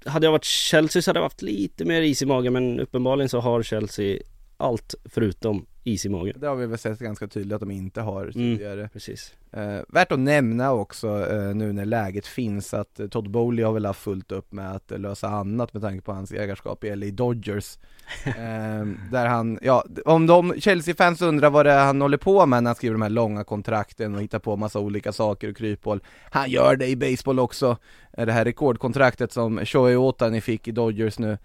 [0.05, 3.29] Hade jag varit Chelsea så hade jag haft lite mer is i magen men uppenbarligen
[3.29, 4.19] så har Chelsea
[4.57, 6.37] allt förutom is i magen.
[6.41, 8.89] Det har vi väl sett ganska tydligt att de inte har tidigare.
[8.93, 9.35] Precis.
[9.53, 13.73] Eh, värt att nämna också eh, nu när läget finns att eh, Todd Bowley har
[13.73, 16.97] väl haft fullt upp med att eh, lösa annat med tanke på hans ägarskap i
[16.97, 17.79] LA Dodgers.
[18.27, 22.63] Eh, Där han, ja, om de Chelsea-fans undrar vad det är han håller på med
[22.63, 26.01] när han skriver de här långa kontrakten och hittar på massa olika saker och kryphål.
[26.31, 27.77] Han gör det i baseball också.
[28.13, 31.39] Eh, Det här rekordkontraktet som Shohei Ohtani fick i Dodgers nu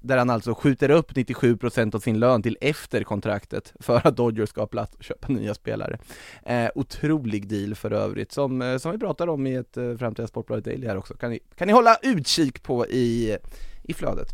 [0.00, 4.48] där han alltså skjuter upp 97% av sin lön till efter kontraktet för att Dodgers
[4.48, 5.98] ska ha plats att köpa nya spelare.
[6.46, 10.28] Eh, otrolig deal för övrigt som, eh, som vi pratar om i ett eh, framtida
[10.28, 11.14] Sportbladet Daily här också.
[11.14, 13.36] Kan ni, kan ni hålla utkik på i,
[13.82, 14.28] i flödet.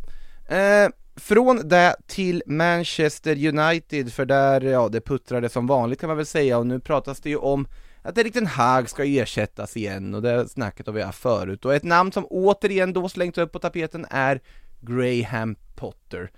[0.49, 6.17] Eh, från det till Manchester United, för där, ja det puttrade som vanligt kan man
[6.17, 7.69] väl säga och nu pratas det ju om
[8.03, 11.75] att Erik den Hag ska ersättas igen och det snacket har vi haft förut och
[11.75, 14.41] ett namn som återigen då slängts upp på tapeten är
[14.87, 16.31] Graham Potter.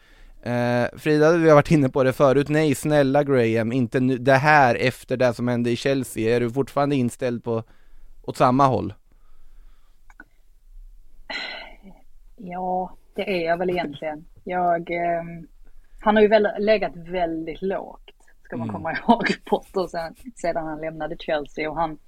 [0.42, 4.34] Eh, Frida, vi har varit inne på det förut, nej snälla Graham, inte nu, det
[4.34, 7.62] här efter det som hände i Chelsea, är du fortfarande inställd på
[8.22, 8.94] åt samma håll?
[12.36, 14.24] Ja, det är jag väl egentligen.
[14.44, 15.22] Jag, eh,
[16.00, 18.10] han har ju väl legat väldigt lågt,
[18.44, 18.74] ska man Mm.
[18.74, 21.70] komma ihåg, Potter sen, sedan han lämnade Chelsea.
[21.70, 21.98] Och han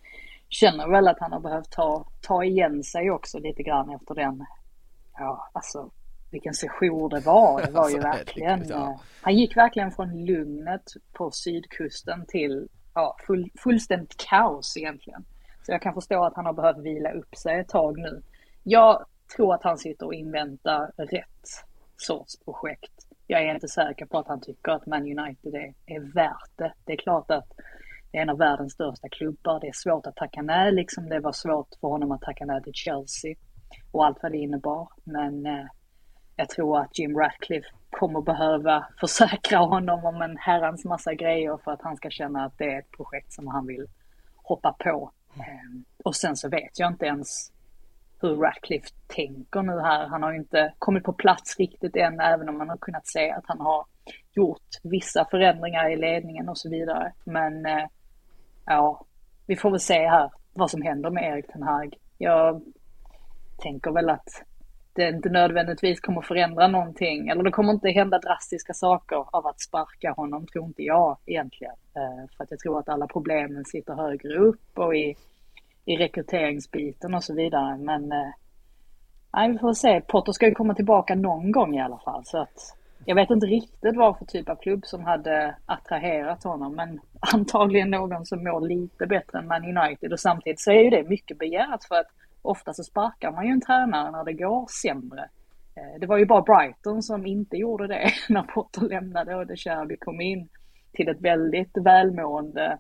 [0.48, 4.44] känner väl att han har behövt ta, ta igen sig också lite grann efter den,
[5.18, 5.90] ja alltså
[6.30, 7.62] vilken session det var.
[7.62, 8.90] Det var ju Alltså, verkligen, herregud, ja.
[8.90, 15.24] eh, han gick verkligen från lugnet på sydkusten till ja, full, fullständigt kaos egentligen.
[15.66, 18.22] Så jag kan förstå att han har behövt vila upp sig ett tag nu.
[18.62, 19.04] Jag
[19.36, 21.46] tror att han sitter och inväntar rätt
[21.96, 22.92] sorts projekt.
[23.26, 26.72] Jag är inte säker på att han tycker att Man United är, är värt det.
[26.84, 27.48] Det är klart att
[28.10, 29.60] det är en av världens största klubbar.
[29.60, 32.62] Det är svårt att tacka nej, liksom det var svårt för honom att tacka nej
[32.62, 33.34] till Chelsea
[33.92, 34.88] och allt vad det innebar.
[35.04, 35.66] Men eh,
[36.40, 41.72] jag tror att Jim Ratcliffe kommer behöva försäkra honom om en herrans massa grejer för
[41.72, 43.86] att han ska känna att det är ett projekt som han vill
[44.36, 45.12] hoppa på.
[45.34, 47.52] Ehm, och sen så vet jag inte ens
[48.20, 50.06] hur Ratcliffe tänker nu här.
[50.06, 53.30] Han har ju inte kommit på plats riktigt än, även om man har kunnat se
[53.30, 53.84] att han har
[54.32, 57.12] gjort vissa förändringar i ledningen och så vidare.
[57.24, 57.86] Men eh,
[58.66, 59.04] ja,
[59.46, 61.96] vi får väl se här vad som händer med Erik Ten Hag.
[62.18, 62.62] Jag
[63.58, 64.42] tänker väl att
[64.92, 69.60] det inte nödvändigtvis kommer förändra någonting, eller det kommer inte hända drastiska saker av att
[69.60, 71.74] sparka honom, tror inte jag egentligen.
[71.96, 75.16] Eh, för att jag tror att alla problemen sitter högre upp och i,
[75.84, 77.78] i rekryteringsbiten och så vidare.
[77.78, 78.30] Men eh,
[79.32, 80.00] nej, vi får se.
[80.00, 82.22] Potter ska ju komma tillbaka någon gång i alla fall.
[82.24, 86.74] Så att jag vet inte riktigt vad för typ av klubb som hade attraherat honom,
[86.74, 90.12] men antagligen någon som mår lite bättre än Man United.
[90.12, 92.10] Och samtidigt så är ju det mycket begärt för att
[92.42, 95.20] ofta så sparkar man ju en tränare när det går sämre.
[95.76, 99.56] Eh, Det var ju bara Brighton som inte gjorde det när Potter lämnade och De
[99.56, 100.48] Cherby kom in
[100.92, 102.78] till ett väldigt välmående,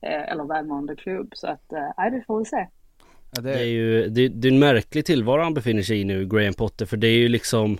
[0.00, 1.28] eh, eller välmående klubb.
[1.34, 2.66] Så att, eh, nej, vi får väl se.
[3.42, 3.52] det...
[3.60, 6.86] är ju, det, det är en märklig tillvaro han befinner sig i nu, Graham Potter,
[6.86, 7.78] för det är ju liksom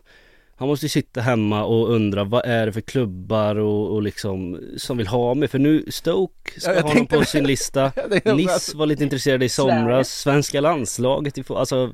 [0.59, 4.97] han måste sitta hemma och undra vad är det för klubbar och, och liksom som
[4.97, 5.49] vill ha mig?
[5.49, 7.93] För nu Stoke ska Ja, ha honom på sin lista.
[8.25, 11.93] Nice var lite intresserade i somras, svenska landslaget, alltså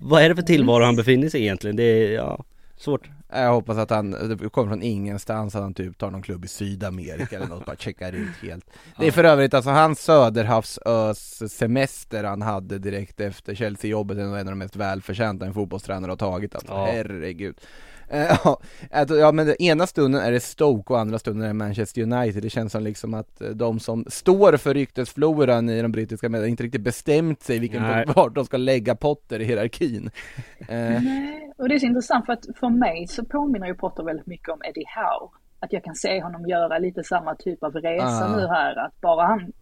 [0.00, 1.76] vad är det för tillvaro han befinner sig i egentligen?
[1.76, 2.44] Det är, ja,
[2.76, 6.44] svårt Jag hoppas att han, det kommer från ingenstans, att han typ tar någon klubb
[6.44, 8.64] i Sydamerika eller något, bara checkar ut helt.
[8.98, 14.34] Det är för övrigt alltså hans Söderhavsös semester han hade direkt efter Chelsea-jobbet är nog
[14.34, 16.84] en av de mest välförtjänta en fotbollstränare har tagit alltså, Ja.
[16.92, 17.54] herregud.
[17.60, 17.97] Eh,
[18.44, 18.58] Ja,
[18.90, 22.02] alltså, ja men den ena stunden är det Stoke och andra stunden är det Manchester
[22.02, 26.28] United Det känns som liksom att eh, de som står för ryktesfloran i de brittiska
[26.28, 28.04] medierna inte riktigt bestämt sig vilken Nej.
[28.16, 30.10] vart de ska lägga Potter i hierarkin
[30.68, 34.02] Eh, Nej, och det är så intressant för att för mig så påminner ju Potter
[34.02, 35.30] väldigt mycket om Eddie Howe.
[35.60, 38.36] Att jag kan se honom göra lite samma typ av resa Ah.
[38.36, 38.86] nu här.
[38.86, 39.52] Att bara han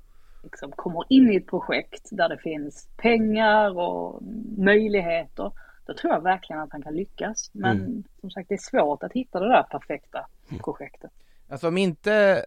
[0.42, 4.22] liksom kommer in i ett projekt där det finns pengar och
[4.58, 5.52] möjligheter.
[5.86, 7.50] Då tror jag verkligen att han kan lyckas.
[7.52, 8.02] Men Mm.
[8.20, 10.26] som sagt, det är svårt att hitta det där perfekta
[10.64, 11.10] projektet.
[11.48, 12.44] Alltså om inte,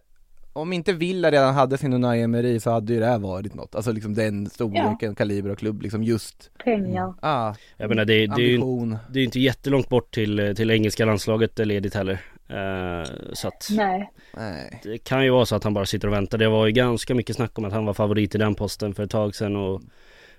[0.52, 3.74] om inte Villa redan hade sin Unai Emery så hade ju det här varit något,
[3.74, 7.14] alltså liksom den storleken, kaliber och klubb, liksom just Pengar.
[7.22, 8.98] Ah, Jag menar det, det är ju ambition.
[9.10, 13.68] det är ju inte jättelångt bort till, till engelska landslaget ledigt heller Eh, Så att
[13.70, 14.10] Nej.
[14.36, 14.80] Nej.
[14.82, 17.14] Det kan ju vara så att han bara sitter och väntar Det var ju ganska
[17.14, 19.82] mycket snack om att han var favorit i den posten för ett tag sedan och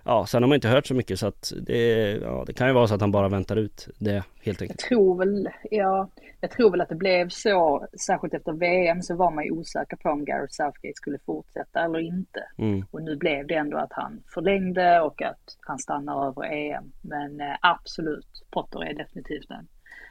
[0.05, 2.73] Ja, sen har man inte hört så mycket så att det, ja, det kan ju
[2.73, 4.79] vara så att han bara väntar ut det helt Jag enkelt.
[4.79, 6.09] tror väl, ja,
[6.41, 9.97] jag tror väl att det blev så, särskilt efter VM så var man ju osäker
[9.97, 12.43] på om Gareth Southgate skulle fortsätta eller inte.
[12.57, 12.85] Mm.
[12.91, 16.91] Och nu blev det ändå att han förlängde och att han stannar över EM.
[17.01, 19.67] Men eh, absolut, Potter är definitivt en,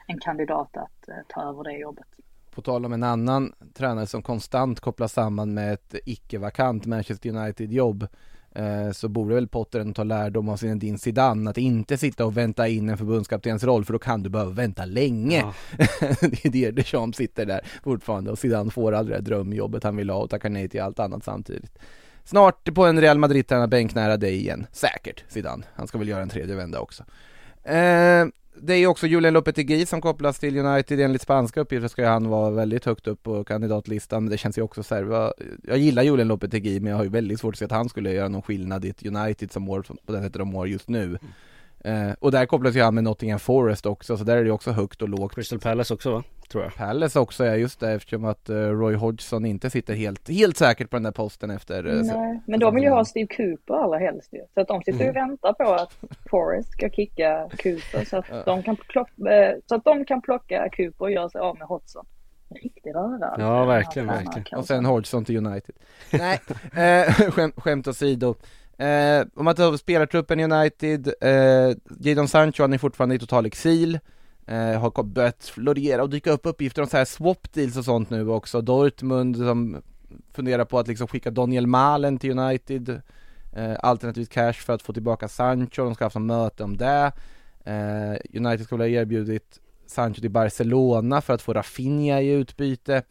[0.07, 2.07] en kandidat att eh, ta över det jobbet.
[2.55, 8.07] På tal om en annan tränare som konstant kopplas samman med ett icke-vakant Manchester United-jobb
[8.93, 12.37] så borde väl Potter ändå ta lärdom av sin din Zidane att inte sitta och
[12.37, 15.39] vänta in en förbundskaptens roll för då kan du behöva vänta länge.
[15.39, 15.55] Ja.
[16.21, 20.11] det är det Deschamps sitter där fortfarande och Zidane får aldrig det drömjobbet han vill
[20.11, 21.79] ha och tackar nej till allt annat samtidigt.
[22.25, 25.65] Snart på en Real Madrid-tränarbänk nära dig igen, säkert Zidane.
[25.75, 27.05] Han ska väl göra en tredje vända också.
[27.65, 28.27] Eh,
[28.63, 32.09] det är ju också Julian Lopetegui som kopplas till United enligt spanska uppgifter ska ju
[32.09, 34.27] han vara väldigt högt upp på kandidatlistan.
[34.27, 37.41] Det känns ju också så här, jag gillar Julian Lopetegui men jag har ju väldigt
[37.41, 40.13] svårt att se att han skulle göra någon skillnad i ett United som mår på
[40.13, 41.05] det sättet de mår just nu.
[41.05, 41.19] Mm.
[41.85, 44.53] Eh, och där kopplas ju han med Nottingham Forest också, så där är det ju
[44.53, 45.35] också högt och lågt.
[45.35, 46.23] Crystal Palace också va?
[46.53, 46.75] Tror jag.
[46.75, 50.91] Palace också, ja just det, eftersom att eh, Roy Hodgson inte sitter helt, helt säkert
[50.91, 53.75] på den där posten efter eh, så- Nej, men de vill ju ha Steve Cooper
[53.85, 54.41] allra helst ju.
[54.55, 55.97] Så att de sitter ju och väntar på att
[56.31, 60.69] Forrest ska kicka Cooper så att, de kan plocka, eh, så att de kan plocka
[60.77, 62.07] Cooper och göra sig av med Hodgson.
[62.63, 63.35] Riktig röra.
[63.39, 64.59] Ja, verkligen, verkligen.
[64.59, 65.75] Och sen Hodgson till United.
[66.13, 66.41] Nej,
[67.07, 68.35] eh, skämt, skämt åsido.
[68.81, 73.47] Eh, om man tar spelartruppen i United, eh, Jadon Sancho han är fortfarande i total
[73.47, 73.99] exil.
[74.47, 78.11] Eh, har börjat florera och dyka upp uppgifter om så här swap deals och sånt
[78.11, 78.61] nu också.
[78.61, 79.83] Dortmund som
[80.33, 83.03] funderar på att liksom skicka Daniel Malen till United.
[83.57, 87.13] Eh, alternativt cash för att få tillbaka Sancho, de ska ha haft möte om det.
[87.65, 93.03] Eh, United skulle ha erbjudit Sancho till Barcelona för att få Rafinha i utbyte.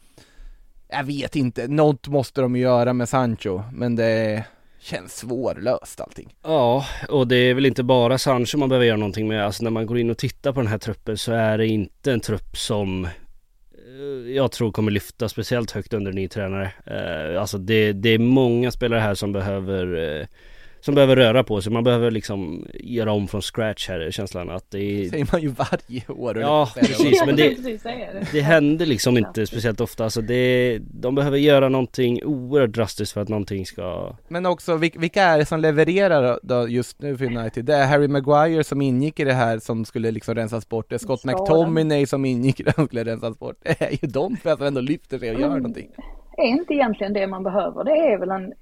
[0.88, 4.46] Jag vet inte, något måste de göra med Sancho, men det är
[4.80, 6.36] känns svårlöst allting.
[6.44, 9.46] Ja, och det är väl inte bara Sancho man behöver göra någonting med.
[9.46, 12.12] Alltså när man går in och tittar på den här truppen så är det inte
[12.12, 16.72] en trupp som eh, jag tror kommer lyfta speciellt högt under ny tränare.
[16.86, 20.28] Eh, alltså det, det är många spelare här som behöver eh,
[20.82, 21.74] som behöver röra på sig.
[21.74, 25.42] Man behöver liksom göra om från scratch här är känslan att det är säger man
[25.42, 26.40] ju varje år.
[26.40, 28.32] Ja, det- precis, men det, det.
[28.32, 30.04] det händer liksom inte speciellt ofta.
[30.04, 34.16] Alltså det, de behöver göra någonting oerhört drastiskt för att någonting ska...
[34.28, 37.66] Men också, vil- vilka är det som levererar då- just nu för United?
[37.66, 40.96] Det är Harry Maguire som ingick i det här som skulle liksom rensas bort, det
[40.96, 41.24] är Scott.
[41.26, 43.56] McTominay som ingick i det som skulle rensas bort.
[43.64, 45.58] Det är ju de som ändå lyfter sig och gör Mm.
[45.62, 45.90] någonting.
[46.38, 47.84] är inte egentligen det man behöver.
[47.84, 48.54] Det är väl en,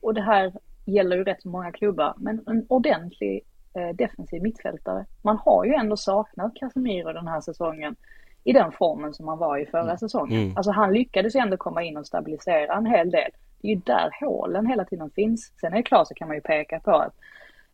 [0.00, 0.52] och det här
[0.84, 3.40] gäller ju rätt många klubbar, men en ordentlig
[3.74, 5.06] eh, defensiv mittfältare.
[5.22, 7.96] Man har ju ändå saknat Casemiro den här säsongen
[8.44, 10.42] i den formen som han var i förra säsongen.
[10.42, 10.56] Mm.
[10.56, 13.30] Alltså han lyckades ju ändå komma in och stabilisera en hel del.
[13.60, 15.52] Det är ju där hålen hela tiden finns.
[15.60, 17.14] Sen är det klart så kan man ju peka på att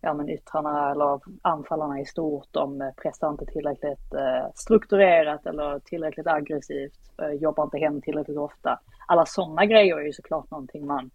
[0.00, 5.78] ja, men yttrarna eller anfallarna i stort, de eh, pressar inte tillräckligt eh, strukturerat eller
[5.78, 8.80] tillräckligt aggressivt, eh, jobbar inte hem tillräckligt ofta.
[9.06, 11.10] Alla sådana grejer är ju såklart någonting man,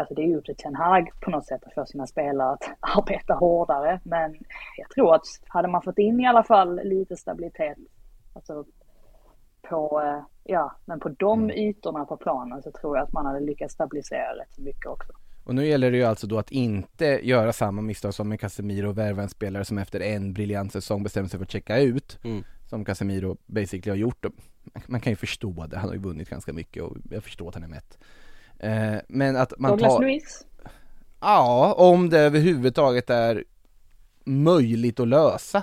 [0.00, 2.52] alltså det är ju upp till Ten Hag på något sätt att få sina spelare
[2.52, 2.64] att
[2.98, 4.00] arbeta hårdare.
[4.04, 4.34] Men
[4.76, 7.78] jag tror att hade man fått in i alla fall lite stabilitet,
[8.34, 8.64] alltså
[9.62, 13.40] på, eh, ja, men på de ytorna på planen så tror jag att man hade
[13.40, 15.12] lyckats stabilisera rätt så mycket också.
[15.44, 18.88] Och nu gäller det ju alltså då att inte göra samma misstag som med Casemiro
[18.88, 22.18] och värva en spelare som efter en briljant säsong bestämmer sig för att checka ut.
[22.24, 22.44] Mm.
[22.66, 24.26] Som Casemiro basically har gjort.
[24.86, 27.54] Man kan ju förstå det, han har ju vunnit ganska mycket och jag förstår att
[27.54, 27.98] han är mätt.
[28.60, 30.02] Eh, Men att man Douglas tar...
[30.02, 30.46] Luiz,
[31.20, 33.44] Ja, om det överhuvudtaget är
[34.24, 35.62] möjligt att lösa.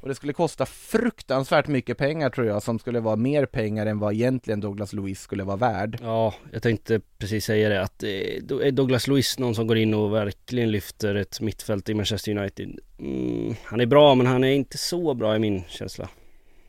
[0.00, 3.98] Och det skulle kosta fruktansvärt mycket pengar tror jag, som skulle vara mer pengar än
[3.98, 5.98] vad egentligen Douglas Luiz skulle vara värd.
[6.02, 9.94] Ja, jag tänkte precis säga det att eh, är Douglas Luiz någon som går in
[9.94, 12.78] och verkligen lyfter ett mittfält i Manchester United.
[12.98, 16.08] Mm, han är bra men han är inte så bra i min känsla.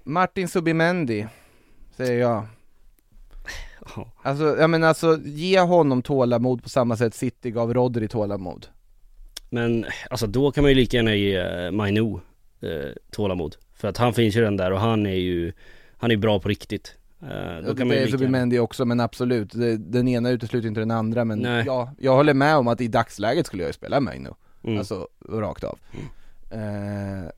[0.04, 1.28] Martin Subimendi,
[1.96, 2.46] säger jag.
[3.95, 4.12] Ja.
[4.21, 8.67] Alltså, jag menar alltså, ge honom tålamod på samma sätt City gav Rodri tålamod.
[9.49, 12.19] Men alltså då kan man ju lika gärna ge eh, Mainu
[12.62, 12.69] eh,
[13.12, 13.55] tålamod.
[13.73, 15.53] För att han finns ju redan där och han är ju
[15.97, 16.95] Han är bra på riktigt.
[17.21, 18.07] Eh, då kan man det ju är lika gärna...
[18.07, 21.63] Subimendi också, men absolut, det, den ena utesluter inte den andra, men Nej.
[21.65, 24.36] ja, jag håller med om att i dagsläget skulle jag ju spela Maino.
[24.63, 24.79] Mm.
[24.79, 25.79] Alltså, rakt av.
[26.51, 27.29] Eh,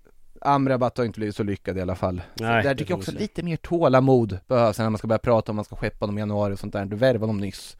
[0.41, 2.21] Amrabat har inte blivit så lyckad i alla fall.
[2.39, 5.51] Nej, där det tycker jag också lite mer tålamod behövs när man ska börja prata
[5.51, 6.85] om man ska skeppa dem i januari och sånt där.
[6.85, 7.77] Du värvade honom nyss.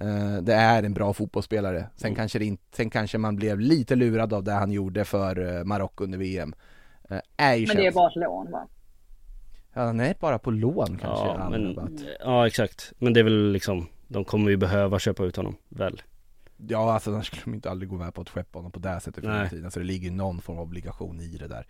[0.00, 1.86] Eh, det är en bra fotbollsspelare.
[1.96, 2.16] Sen, Mm.
[2.16, 5.64] kanske det inte, sen kanske man blev lite lurad av det han gjorde för eh,
[5.64, 6.54] Marocko under VM.
[7.10, 8.66] Eh, är ju men det är bara ett lån va?
[9.74, 11.90] Ja, han är bara på lån kanske, Ja, men, Amrabat.
[12.20, 12.92] ja exakt.
[12.98, 16.02] Men det är väl liksom De kommer ju behöva köpa ut honom, väl?
[16.66, 19.00] Ja alltså annars skulle de inte aldrig gå med på att skeppa honom på det
[19.00, 19.70] sättet för tiden.
[19.70, 21.66] Så det ligger ju någon form av obligation i det där.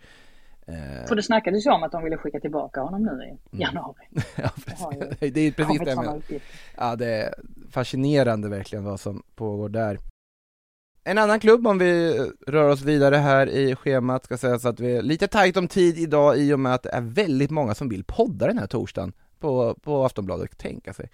[0.67, 4.07] Eh, För det snackades ju om att de ville skicka tillbaka honom nu i januari.
[4.35, 5.19] ja, har ju precis.
[5.33, 6.21] Det är precis det jag menar.
[6.77, 7.33] Ja det är
[7.71, 9.99] fascinerande verkligen vad som pågår där.
[11.03, 12.17] En annan klubb om vi
[12.47, 15.97] rör oss vidare här i schemat ska sägas att vi är lite tajt om tid
[15.97, 19.13] idag i och med att det är väldigt många som vill podda den här torsdagen
[19.39, 21.09] på, på Aftonbladet, tänka sig.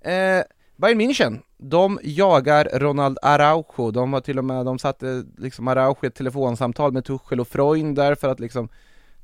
[0.00, 0.42] Eh,
[0.78, 5.96] Bayern München, de jagar Ronald Araujo, de var till och med, de satte liksom Araujo
[6.02, 8.68] i ett telefonsamtal med Tuchel och Freund där för att liksom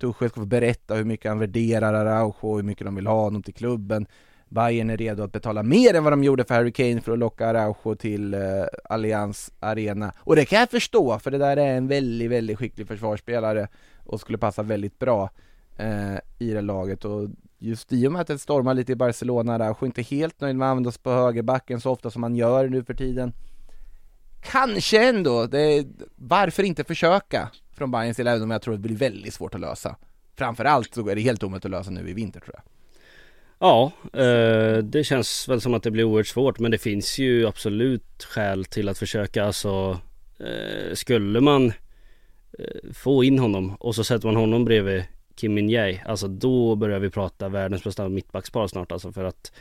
[0.00, 3.22] Tuchel ska få berätta hur mycket han värderar Araujo och hur mycket de vill ha
[3.22, 4.07] honom till klubben.
[4.48, 7.18] Bayern är redo att betala mer än vad de gjorde för Harry Kane för att
[7.18, 8.40] locka Araujo till eh,
[8.84, 10.12] Allianz Arena.
[10.18, 13.68] Och det kan jag förstå, för det där är en väldigt, väldigt skicklig försvarsspelare
[14.07, 15.30] och skulle passa väldigt bra
[15.77, 19.59] eh, i det laget och just i och med att det stormar lite i Barcelona,
[19.59, 22.68] där, Araujo inte helt nöjd med att användas på högerbacken så ofta som han gör
[22.68, 23.33] nu för tiden.
[24.43, 28.89] Kanske ändå, det, varför inte försöka från Bayerns sida även om jag tror att det
[28.89, 29.97] blir väldigt svårt att lösa.
[30.37, 32.62] Framförallt så är det helt omöjligt att lösa nu i vinter tror jag.
[33.59, 33.93] Ja,
[34.23, 38.25] eh, det känns väl som att det blir oerhört svårt men det finns ju absolut
[38.25, 39.45] skäl till att försöka.
[39.45, 40.01] Alltså
[40.39, 41.73] eh, Skulle man
[42.59, 45.05] eh, få in honom och så sätter man honom bredvid
[45.43, 49.53] Kim Min Jae Alltså då börjar vi prata världens bästa mittbackspar snart alltså för att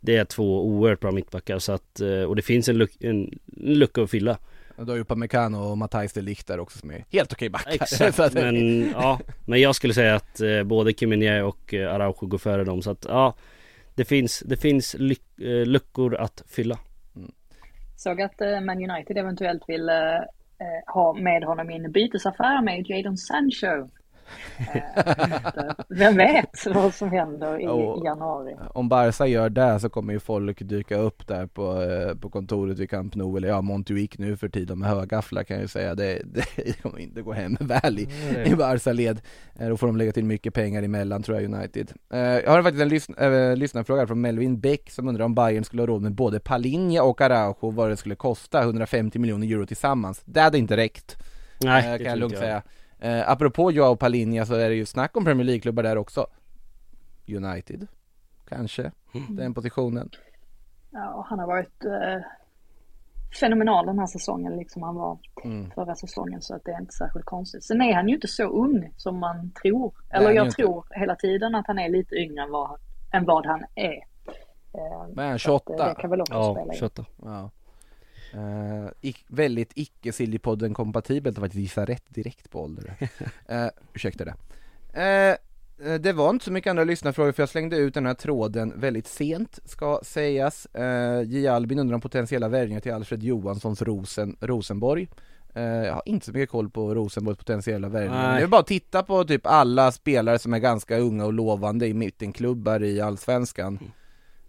[0.00, 3.38] Det är två oerhört bra mittbackar så att eh, och det finns en, luck, en
[3.56, 4.38] lucka att fylla.
[4.76, 7.48] Och då har ju Upamecano och Matthijs de Ligt där också som är helt okej
[7.50, 7.70] backar.
[7.70, 11.42] Exakt, Så att- men ja Men jag skulle säga att eh, både Kim Min Jae
[11.42, 13.34] och eh, Araujo går före dem så att ja
[13.94, 16.78] Det finns, det finns eh, luckor att fylla.
[17.96, 19.90] Såg att eh, Man United eventuellt vill
[20.86, 23.88] ha med honom i en bytesaffär med Jadon Sancho.
[24.74, 24.82] Eh,
[25.88, 28.56] Vem vet vad som händer i Och- januari.
[28.74, 32.78] Om Barca gör det så kommer ju folk dyka upp där på, eh, på kontoret
[32.78, 35.94] vid Camp Nou eller ja, Montjuic nu för tiden med högafflar kan jag ju säga.
[35.94, 36.22] Det,
[36.56, 38.08] det kommer inte gå hem väl i,
[38.46, 39.20] i Barca-led
[39.58, 41.92] Eh, Då får de lägga till mycket pengar emellan tror jag United.
[42.44, 45.82] Jag har faktiskt en lysn, äh, lyssnarfråga från Melvin Bäck som undrar om Bayern skulle
[45.82, 50.22] ha råd med både Palinja och Araujo vad det skulle kosta 150 miljoner euro tillsammans.
[50.24, 51.16] Det hade inte räckt.
[51.64, 52.62] Nej, det kan jag lugnt säga
[53.00, 56.26] eh, Apropå Joao Palinja så är det ju snack om Premier League-klubbar där också
[57.28, 57.86] United
[58.48, 59.36] Kanske, Mm.
[59.36, 60.10] den positionen
[60.90, 62.22] Ja, han har varit eh,
[63.40, 65.70] fenomenal den här säsongen, liksom han var Mm.
[65.70, 67.64] förra säsongen, så att det är inte särskilt konstigt.
[67.64, 69.92] Sen är han ju inte så ung som man tror.
[70.10, 70.56] Eller jag inte.
[70.56, 72.78] tror hela tiden att han är lite yngre än vad,
[73.12, 73.92] än vad han är.
[74.72, 76.78] Eh, Men han är så att, 28 eh, Det kan väl också Ja, spela in.
[76.78, 77.50] 28 Ja
[79.02, 82.94] ic- Väldigt icke Sillypodden kompatibelt att faktiskt gissa rätt direkt på ålder.
[83.48, 84.34] Eh, Ursäkta det.
[85.02, 85.36] Eh,
[86.00, 89.06] Det var inte så mycket andra lyssnarfrågor för jag slängde ut den här tråden väldigt
[89.06, 90.66] sent ska sägas.
[90.66, 91.46] Eh, J.
[91.48, 95.08] Albin undrar om potentiella värvningar till Alfred Johanssons Rosen, Rosenborg.
[95.54, 98.36] Eh, Jag har inte så mycket koll på Rosenborgs potentiella värvningar.
[98.36, 101.86] Det är bara att titta på typ alla spelare som är ganska unga och lovande
[101.86, 103.78] i mittenklubbar i Allsvenskan.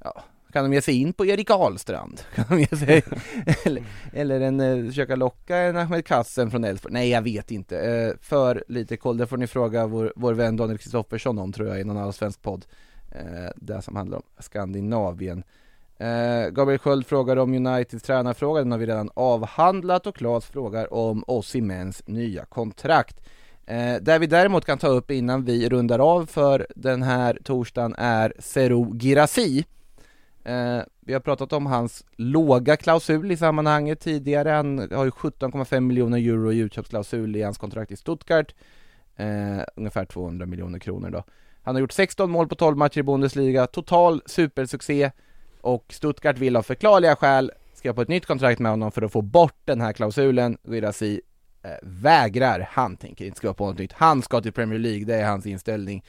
[0.04, 2.22] Ja, kan de ge sig in på Erik Ahlstrand?
[2.36, 3.04] Kan de ge sig,
[3.66, 3.84] eller,
[4.14, 6.94] eller en, eh, försöka locka en Ahmed Kassen från Elfsborg?
[6.94, 10.58] Nej jag vet inte, eh, för lite koll, det får ni fråga vår, vår vän
[10.58, 12.66] Daniel Kristoffersson om tror jag i någon allsvensk podd.
[13.12, 15.44] Eh, Det som handlar om Skandinavien.
[15.98, 20.94] Eh, Gabriel Sköld frågar om Uniteds tränarfråga, den har vi redan avhandlat och Claes frågar
[20.94, 23.22] om Ossimens nya kontrakt.
[23.66, 27.96] Eh, där vi däremot kan ta upp innan vi rundar av för den här torsdagen
[27.98, 29.66] är Serou Girassi
[30.44, 35.80] eh, Vi har pratat om hans låga klausul i sammanhanget tidigare, han har ju 17,5
[35.80, 38.56] miljoner euro i utköpsklausul i hans kontrakt i Stuttgart.
[39.16, 41.24] Eh, Ungefär 200 miljoner kronor då.
[41.64, 45.12] Han har gjort 16 mål på 12 matcher i Bundesliga, total supersuccé.
[45.62, 49.12] Och Stuttgart vill av förklarliga skäl skriva på ett nytt kontrakt med honom för att
[49.12, 50.58] få bort den här klausulen.
[50.64, 51.22] Guirassi
[51.64, 55.16] eh, vägrar, han tänker inte skriva på något nytt, han ska till Premier League, det
[55.16, 56.04] är hans inställning.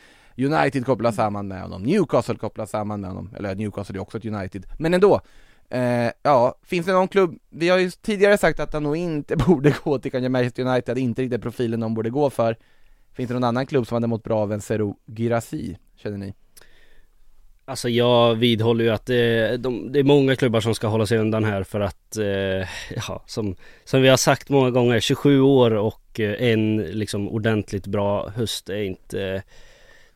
[0.44, 4.24] United kopplas samman med honom, Newcastle kopplas samman med honom, eller Newcastle är också ett
[4.24, 5.20] United, men ändå
[5.70, 9.36] eh, Ja, finns det någon klubb, vi har ju tidigare sagt att han nog inte
[9.46, 12.56] borde gå till kanske Manchester United, inte riktigt profilen de borde gå för
[13.14, 16.34] Finns det någon annan klubb som hade mått bra av en Zero Girassi, känner ni?
[17.64, 21.18] Alltså jag vidhåller ju att det, de, det är många klubbar som ska hålla sig
[21.18, 22.68] undan här för att eh,
[23.08, 27.86] Ja, som, som vi har sagt många gånger 27 år och eh, en liksom ordentligt
[27.86, 29.42] bra höst är inte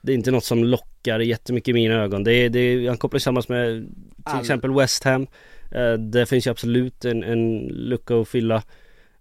[0.07, 2.97] det är inte något som lockar jättemycket i mina ögon det, är- det, är- Han
[2.99, 3.87] kopplar tillsammans med
[4.17, 5.27] till All- exempel West Ham
[5.73, 8.63] eh, Det finns ju absolut en, en lucka att fylla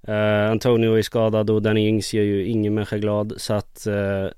[0.07, 3.93] eh, Antonio är skadad och Danny Ings gör ju ingen människa glad så att eh,
[3.95, 4.29] Ja,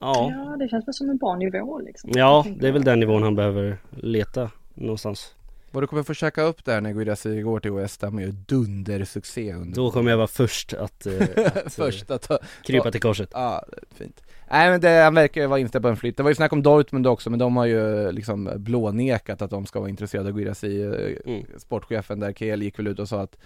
[0.00, 2.10] Ja, det känns väl som en bra nivå liksom.
[2.14, 5.34] ja det är väl den nivån han behöver leta någonstans
[5.70, 8.32] Vad du kommer få käka upp där när Guirassi går till OS, det är ju
[8.32, 11.12] dundersuccé under Då kommer jag vara först att, eh,
[11.46, 13.28] att eh, Först att ta, krypa till korset.
[13.32, 14.22] Ja, det är fint.
[14.54, 16.16] Nej men det, han verkar ju vara inställd på en flytt.
[16.16, 19.66] Det var ju snack om Dortmund också, men de har ju liksom blånekat att de
[19.66, 20.82] ska vara intresserade av Guirassi.
[20.82, 21.46] Eh, Mm.
[21.58, 23.36] Sportchefen där, KL, gick väl ut och sa att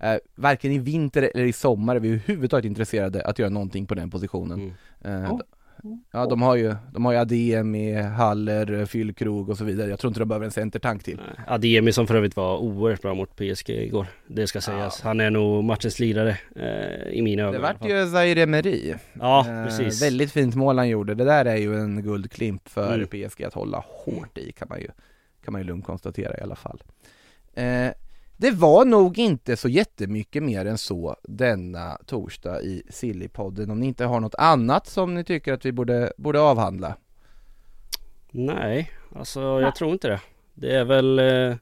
[0.00, 3.94] eh, varken i vinter eller i sommar är vi överhuvudtaget intresserade att göra någonting på
[3.94, 4.72] den positionen.
[5.04, 5.24] Mm.
[5.24, 5.40] Eh, Oh.
[6.12, 9.90] Ja, de har ju, de har ju ADM i Haller, Fyllkrog och så vidare.
[9.90, 11.16] Jag tror inte de behöver en centertank till.
[11.16, 14.06] Nej, Ademi som för övrigt var oerhört bra mot PSG igår.
[14.26, 15.00] Det ska sägas.
[15.00, 17.52] Han är nog matchens lirare eh, i mina ögon.
[17.52, 18.94] Det vart ju Zaire Emery.
[19.12, 20.02] Ja, Eh, precis.
[20.02, 21.14] Väldigt fint mål han gjorde.
[21.14, 23.06] Det där är ju en guldklimp för Mm.
[23.28, 24.88] PSG att hålla hårt i kan man ju,
[25.44, 26.82] kan man ju lugnt konstatera i alla fall.
[27.54, 27.88] Eh,
[28.36, 33.86] det var nog inte så jättemycket mer än så denna torsdag i Sillypodden om ni
[33.86, 36.96] inte har något annat som ni tycker att vi borde, borde avhandla.
[38.30, 40.20] Nej, alltså jag tror inte det.
[40.54, 41.56] Det är väl eh,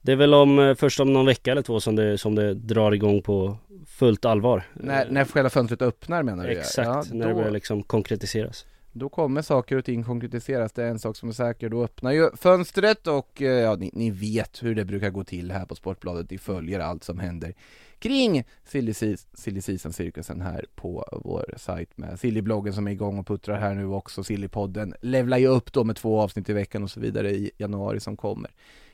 [0.00, 2.54] Det är väl om eh, först om någon vecka eller två som det, som det
[2.54, 3.56] drar igång på
[3.86, 4.62] fullt allvar.
[4.74, 6.50] När, när själva fönstret öppnar menar du?
[6.50, 8.66] Exakt, Ja, när det börjar liksom konkretiseras.
[8.98, 12.12] Då kommer saker och ting konkretiseras, det är en sak som är säker, då öppnar
[12.12, 15.74] ju fönstret och eh, ja, ni, ni vet hur det brukar gå till här på
[15.74, 17.54] Sportbladet, ni följer allt som händer
[17.98, 23.26] kring silly seas- silly season-cirkusen här på vår sajt med Sillybloggen som är igång och
[23.26, 26.90] puttrar här nu också, Sillypodden levlar ju upp då med två avsnitt i veckan och
[26.90, 28.50] så vidare i januari som kommer.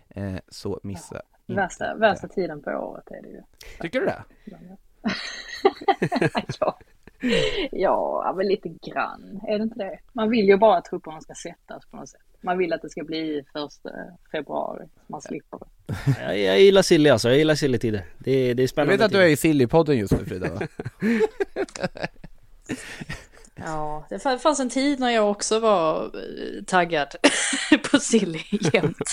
[0.08, 3.42] Eh, så missa inte Värsta, värsta tiden på året är det ju.
[3.80, 4.24] Tycker du det?
[4.44, 4.58] ja.
[7.72, 9.40] ja, men lite grann.
[9.48, 9.98] Är det inte det?
[10.12, 12.20] Man vill ju bara att trupperna ska sättas på något sätt.
[12.40, 13.90] Man vill att det ska bli första
[14.32, 14.86] februari.
[15.06, 15.94] Man slipper det.
[16.22, 18.02] Jag, jag gillar silly alltså, jag gillar silly-tider.
[18.18, 20.60] Det, det är Jag spännande vet att du är i Sillypodden just nu Frida va?
[23.56, 27.08] Ja, det fa- fanns en tid när jag också var eh, taggad
[27.90, 28.38] på silly
[28.72, 29.10] jämt.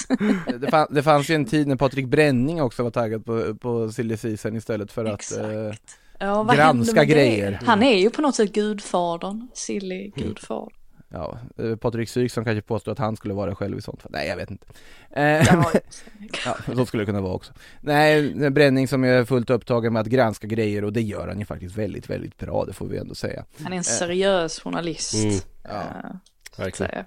[0.59, 3.91] Det, fann, det fanns ju en tid när Patrik Bränning också var taggad på, på
[3.91, 5.73] silly season istället för att eh,
[6.21, 7.51] Ja, vad Granska grejer.
[7.51, 7.65] Det?
[7.65, 10.73] Han är ju på något sätt gudfadern, silly gudfadern.
[11.13, 14.11] Ja, eh, Patrik Syk som kanske påstår att han skulle vara själv i sånt fall.
[14.11, 14.65] Nej jag vet inte.
[15.11, 15.71] Eh, Ja,
[16.45, 17.53] ja, så skulle det kunna vara också.
[17.81, 21.39] Nej, en Bränning som är fullt upptagen med att granska grejer och det gör han
[21.39, 23.45] ju faktiskt väldigt, väldigt bra, det får vi ändå säga.
[23.63, 25.13] han är en seriös journalist.
[25.23, 25.69] Mm, Ja.
[25.69, 26.11] eh,
[26.57, 26.89] verkligen.
[26.91, 27.05] säga.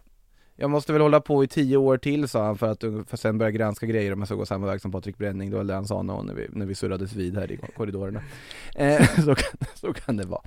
[0.56, 3.38] Jag måste väl hålla på i tio år till sa han för att för sen
[3.38, 5.50] börja granska grejer om jag ska gå samma väg som Patrik Bränning.
[5.50, 8.22] Det var det han sa när vi, när vi surrades vid här i korridorerna.
[8.76, 10.42] Eh, så, kan, så kan det vara.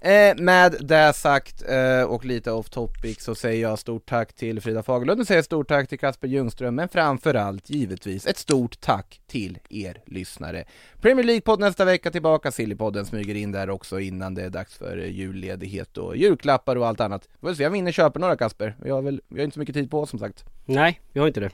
[0.00, 4.60] Eh, med det sagt eh, och lite off topic så säger jag stort tack till
[4.60, 9.20] Frida Fagerlund och säger stort tack till Kasper Ljungström men framförallt givetvis ett stort tack
[9.26, 10.64] till er lyssnare.
[11.00, 14.96] Premier League-podd nästa vecka tillbaka, Sillypodden smyger in där också innan det är dags för
[14.96, 17.28] julledighet och julklappar och allt annat.
[17.40, 18.76] Vi får se om vi hinner köpa några Kasper.
[18.90, 20.44] Har väl, har inte så mycket tid på oss som sagt.
[20.64, 21.50] Nej, vi har inte det.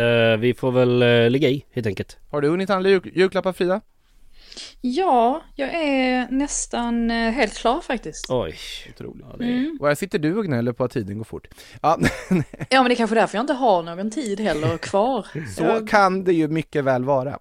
[0.00, 2.18] Eh, vi får väl eh, ligga i helt enkelt.
[2.30, 3.80] Har du hunnit handla jul- julklappar Frida?
[4.80, 8.26] Ja, jag är nästan eh, helt klar faktiskt.
[8.30, 8.54] Oj.
[8.94, 9.26] Otroligt.
[9.30, 9.48] Ja, är...
[9.50, 9.78] Mm.
[9.80, 11.46] Och här sitter du och gnäller på att tiden går fort.
[11.82, 11.98] Ja,
[12.70, 15.26] Ja, men det är kanske därför jag inte har någon tid heller kvar.
[15.56, 17.38] så Jag, kan det ju mycket väl vara.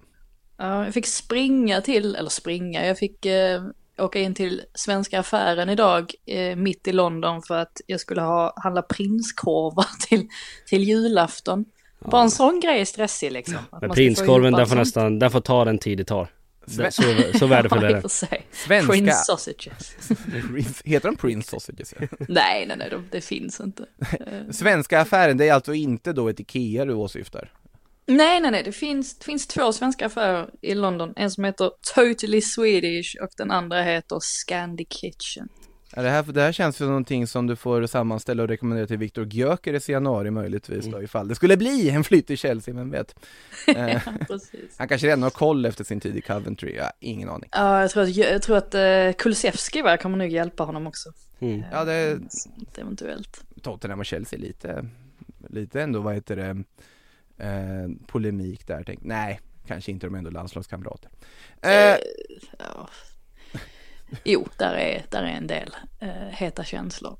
[0.57, 3.63] ja, jag fick springa till, eller springa, jag fick eh,
[3.97, 8.53] åka in till svenska affären idag eh, mitt i London för att jag skulle ha,
[8.63, 10.27] handla prinskorvar till,
[10.67, 11.65] till julafton.
[11.99, 13.57] Bara en sån grej är stressig liksom.
[13.69, 16.27] Att Men prinskorven den får nästan, den får ta den tid det tar.
[16.65, 17.03] Det- Så,
[17.39, 18.09] så värdefull är Ja, den.
[18.51, 19.95] Svenska, Prince sausages.
[20.83, 21.93] Heter de Prince Sausages?
[21.99, 22.07] Ja.
[22.27, 23.85] nej, nej, nej, de- det finns inte.
[24.51, 27.51] Svenska affären, det är alltså inte då ett IKEA du åsyftar?
[28.07, 31.13] Nej, nej, nej, det finns, det finns två svenska affärer i London.
[31.15, 35.49] En som heter Totally Swedish och den andra heter Scandi Kitchen.
[35.95, 38.87] Ja, det, här, det här känns ju som någonting som du får sammanställa och rekommendera
[38.87, 42.73] till Viktor Gyökeres i januari möjligtvis då ifall det skulle bli en flytt till Chelsea,
[42.73, 43.15] vem vet?
[43.67, 44.77] Eh, Precis.
[44.77, 47.49] han kanske redan har koll efter sin tid i Coventry, ja, ingen aning.
[47.51, 51.09] Ja, jag tror att, jag tror att uh, Kulusevski va, kommer nog hjälpa honom också.
[51.39, 51.63] Mm.
[51.71, 53.43] Ja, det, Sånt Eventuellt.
[53.61, 54.85] Tottenham och Chelsea lite,
[55.49, 56.63] lite ändå, vad heter det,
[57.37, 61.09] eh, polemik där, tänk, nej, kanske inte, de är ändå landslagskamrater.
[61.61, 61.97] Eh,
[62.59, 62.89] Ja.
[64.23, 67.17] Jo, där är, där är en del uh, heta känslor.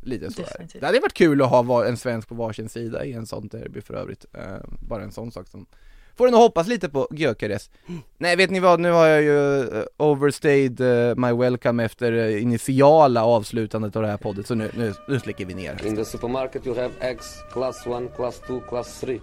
[0.00, 0.80] lite så definitivt.
[0.80, 3.80] Det hade varit kul att ha en svensk på varsin sida i en sån derby
[3.80, 5.66] för övrigt, eh, bara en sån sak som
[6.16, 7.70] Får en att hoppas lite på Gyökeres.
[8.18, 12.42] Nej vet ni vad, nu har jag ju eh, overstayed eh, my welcome efter eh,
[12.42, 15.86] initiala avslutandet av det här poddet, så nu, nu, nu släcker vi ner.
[15.86, 19.20] In the supermarket, you have eggs class 1, class 2, class 3.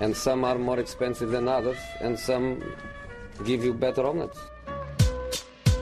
[0.00, 2.56] And some are more expensive than others, and some
[3.46, 4.38] give you better omelets.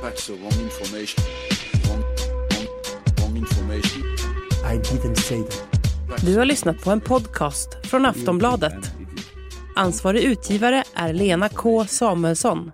[0.02, 1.24] That's the wrong information.
[1.88, 2.04] Wrong,
[2.50, 2.66] wrong,
[3.20, 4.02] wrong information.
[4.64, 6.22] I didn't say that.
[6.22, 8.90] Du har lyssnat på en podcast från Aftonbladet.
[9.76, 12.72] Ansvarig utgivare är Lena K Samuelsson.